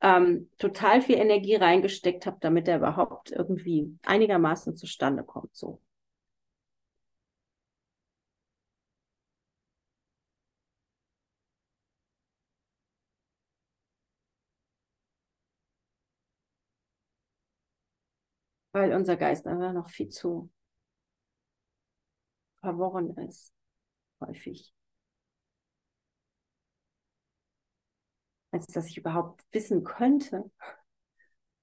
ähm, 0.00 0.50
total 0.58 1.00
viel 1.00 1.16
Energie 1.16 1.56
reingesteckt 1.56 2.26
habe, 2.26 2.36
damit 2.40 2.68
er 2.68 2.76
überhaupt 2.76 3.32
irgendwie 3.32 3.98
einigermaßen 4.04 4.76
zustande 4.76 5.24
kommt. 5.24 5.56
So. 5.56 5.80
Weil 18.74 18.92
unser 18.92 19.16
Geist 19.16 19.46
einfach 19.46 19.72
noch 19.72 19.88
viel 19.88 20.08
zu 20.08 20.50
verworren 22.56 23.16
ist, 23.18 23.52
häufig. 24.20 24.74
Als 28.50 28.66
dass 28.66 28.88
ich 28.88 28.98
überhaupt 28.98 29.44
wissen 29.52 29.84
könnte, 29.84 30.50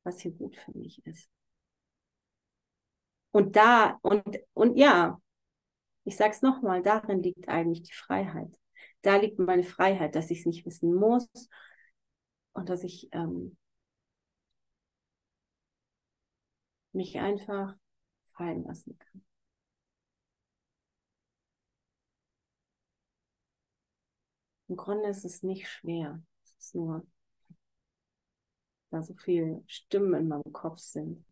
was 0.04 0.22
hier 0.22 0.32
gut 0.32 0.56
für 0.56 0.72
mich 0.72 1.06
ist. 1.06 1.30
Und 3.32 3.58
da, 3.58 4.00
und, 4.04 4.38
und 4.54 4.78
ja, 4.78 5.20
ich 6.06 6.16
sage 6.16 6.32
es 6.32 6.42
nochmal, 6.42 6.82
darin 6.82 7.22
liegt 7.22 7.50
eigentlich 7.50 7.84
die 7.84 7.94
Freiheit. 7.94 8.58
Da 9.02 9.18
liegt 9.18 9.38
meine 9.38 9.64
Freiheit, 9.64 10.16
dass 10.16 10.32
ich 10.32 10.40
es 10.40 10.46
nicht 10.46 10.66
wissen 10.66 10.94
muss 10.94 11.28
und 12.54 12.70
dass 12.70 12.84
ich 12.86 13.10
ähm, 13.12 13.58
mich 16.94 17.20
einfach 17.20 17.76
fallen 18.34 18.64
lassen 18.64 18.98
kann. 18.98 19.24
Im 24.68 24.78
Grunde 24.78 25.10
ist 25.10 25.26
es 25.26 25.44
nicht 25.44 25.68
schwer. 25.68 26.24
Es 26.44 26.56
ist 26.58 26.76
nur, 26.76 27.06
da 28.90 29.02
so 29.04 29.14
viele 29.16 29.64
Stimmen 29.68 30.14
in 30.14 30.28
meinem 30.30 30.54
Kopf 30.54 30.80
sind. 30.80 31.26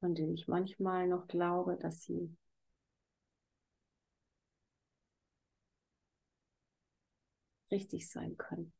Von 0.00 0.14
denen 0.14 0.34
ich 0.34 0.46
manchmal 0.46 1.06
noch 1.08 1.26
glaube, 1.26 1.76
dass 1.78 2.02
sie 2.02 2.36
richtig 7.70 8.08
sein 8.10 8.36
können. 8.36 8.72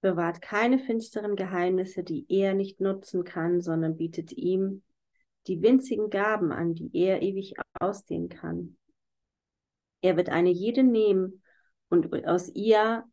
Bewahrt 0.00 0.42
keine 0.42 0.78
finsteren 0.78 1.36
Geheimnisse, 1.36 2.04
die 2.04 2.26
er 2.28 2.54
nicht 2.54 2.80
nutzen 2.80 3.24
kann, 3.24 3.60
sondern 3.60 3.96
bietet 3.96 4.32
ihm 4.32 4.82
die 5.46 5.62
winzigen 5.62 6.10
Gaben 6.10 6.52
an, 6.52 6.74
die 6.74 6.90
er 6.94 7.22
ewig 7.22 7.54
ausdehnen 7.78 8.28
kann. 8.28 8.76
Er 10.00 10.16
wird 10.16 10.28
eine 10.28 10.50
jede 10.50 10.82
nehmen 10.82 11.42
und 11.88 12.12
aus 12.26 12.48
ihr 12.54 13.04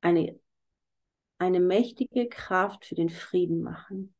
eine, 0.00 0.38
eine 1.38 1.60
mächtige 1.60 2.28
Kraft 2.28 2.84
für 2.84 2.94
den 2.94 3.10
Frieden 3.10 3.62
machen. 3.62 4.14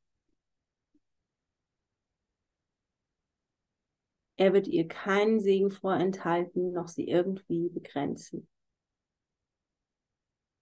Er 4.38 4.52
wird 4.52 4.66
ihr 4.68 4.86
keinen 4.86 5.40
Segen 5.40 5.70
vorenthalten, 5.70 6.72
noch 6.72 6.88
sie 6.88 7.08
irgendwie 7.08 7.70
begrenzen. 7.70 8.46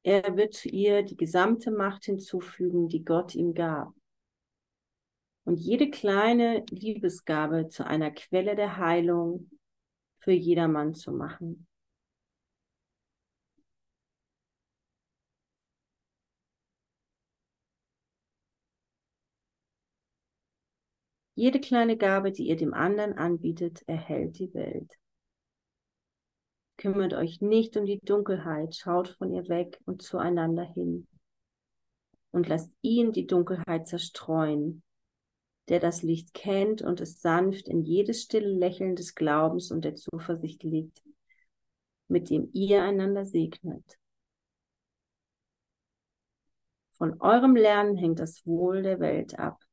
Er 0.04 0.36
wird 0.36 0.66
ihr 0.66 1.02
die 1.02 1.16
gesamte 1.16 1.70
Macht 1.70 2.04
hinzufügen, 2.04 2.88
die 2.88 3.04
Gott 3.04 3.34
ihm 3.34 3.54
gab. 3.54 3.94
Und 5.44 5.58
jede 5.58 5.90
kleine 5.90 6.64
Liebesgabe 6.70 7.68
zu 7.68 7.86
einer 7.86 8.10
Quelle 8.10 8.54
der 8.54 8.76
Heilung 8.76 9.50
für 10.18 10.32
jedermann 10.32 10.94
zu 10.94 11.10
machen. 11.10 11.66
Jede 21.34 21.60
kleine 21.60 21.96
Gabe, 21.96 22.30
die 22.30 22.46
ihr 22.48 22.56
dem 22.56 22.74
anderen 22.74 23.14
anbietet, 23.14 23.82
erhält 23.86 24.38
die 24.38 24.52
Welt. 24.52 24.98
Kümmert 26.76 27.14
euch 27.14 27.40
nicht 27.40 27.76
um 27.76 27.86
die 27.86 28.00
Dunkelheit, 28.00 28.74
schaut 28.74 29.08
von 29.08 29.32
ihr 29.32 29.48
weg 29.48 29.80
und 29.86 30.02
zueinander 30.02 30.64
hin. 30.64 31.06
Und 32.32 32.48
lasst 32.48 32.72
ihn 32.82 33.12
die 33.12 33.26
Dunkelheit 33.26 33.86
zerstreuen, 33.86 34.82
der 35.68 35.80
das 35.80 36.02
Licht 36.02 36.34
kennt 36.34 36.82
und 36.82 37.00
es 37.00 37.20
sanft 37.20 37.68
in 37.68 37.82
jedes 37.82 38.22
stille 38.22 38.48
Lächeln 38.48 38.96
des 38.96 39.14
Glaubens 39.14 39.70
und 39.70 39.84
der 39.84 39.94
Zuversicht 39.94 40.62
legt, 40.62 41.02
mit 42.08 42.28
dem 42.28 42.50
ihr 42.52 42.82
einander 42.82 43.24
segnet. 43.24 43.98
Von 46.92 47.20
eurem 47.20 47.56
Lernen 47.56 47.96
hängt 47.96 48.18
das 48.18 48.46
Wohl 48.46 48.82
der 48.82 49.00
Welt 49.00 49.38
ab. 49.38 49.64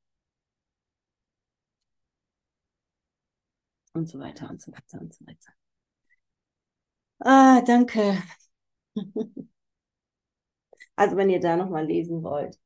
Und 3.93 4.07
so 4.07 4.19
weiter 4.19 4.49
und 4.49 4.61
so 4.61 4.71
weiter 4.71 5.01
und 5.01 5.13
so 5.13 5.25
weiter. 5.25 5.51
Ah, 7.26 7.61
danke. 7.67 8.22
Also 10.95 11.17
wenn 11.17 11.30
ihr 11.30 11.41
da 11.41 11.57
nochmal 11.57 11.86
lesen 11.86 12.24
wollt. 12.24 12.57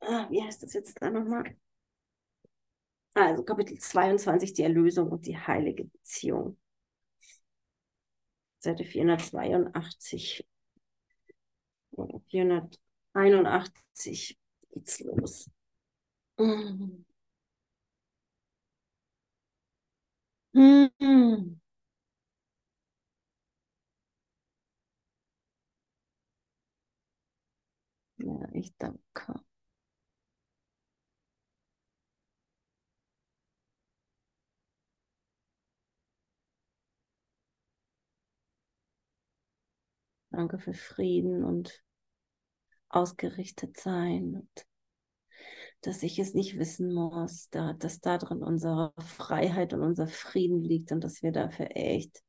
Ah, 0.00 0.26
wie 0.30 0.42
heißt 0.42 0.62
das 0.62 0.72
jetzt 0.74 0.96
da 1.02 1.10
nochmal? 1.10 1.54
Also 3.14 3.42
Kapitel 3.42 3.78
22, 3.78 4.52
die 4.54 4.62
Erlösung 4.62 5.08
und 5.10 5.26
die 5.26 5.36
heilige 5.36 5.84
Beziehung. 5.86 6.56
Seite 8.58 8.84
482. 8.84 10.44
481 12.30 14.38
geht's 14.72 15.00
los. 15.00 15.50
Mhm. 16.38 17.04
Mhm. 20.54 21.60
Ja, 28.18 28.46
ich 28.52 28.74
danke. 28.78 29.40
Danke 40.30 40.60
für 40.60 40.72
Frieden 40.72 41.42
und 41.42 41.82
ausgerichtet 42.88 43.76
sein 43.78 44.34
und 44.34 44.66
dass 45.82 46.02
ich 46.02 46.18
es 46.18 46.34
nicht 46.34 46.58
wissen 46.58 46.92
muss, 46.92 47.48
da, 47.50 47.72
dass 47.74 48.00
da 48.00 48.18
drin 48.18 48.42
unsere 48.42 48.92
Freiheit 48.98 49.72
und 49.72 49.82
unser 49.82 50.06
Frieden 50.06 50.62
liegt 50.62 50.92
und 50.92 51.02
dass 51.04 51.22
wir 51.22 51.32
dafür 51.32 51.68
echt 51.76 52.22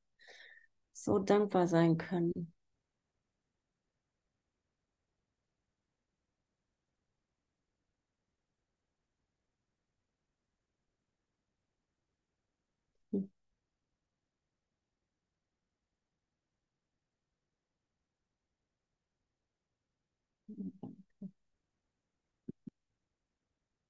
so 0.93 1.19
dankbar 1.19 1.67
sein 1.67 1.97
können. 1.97 2.53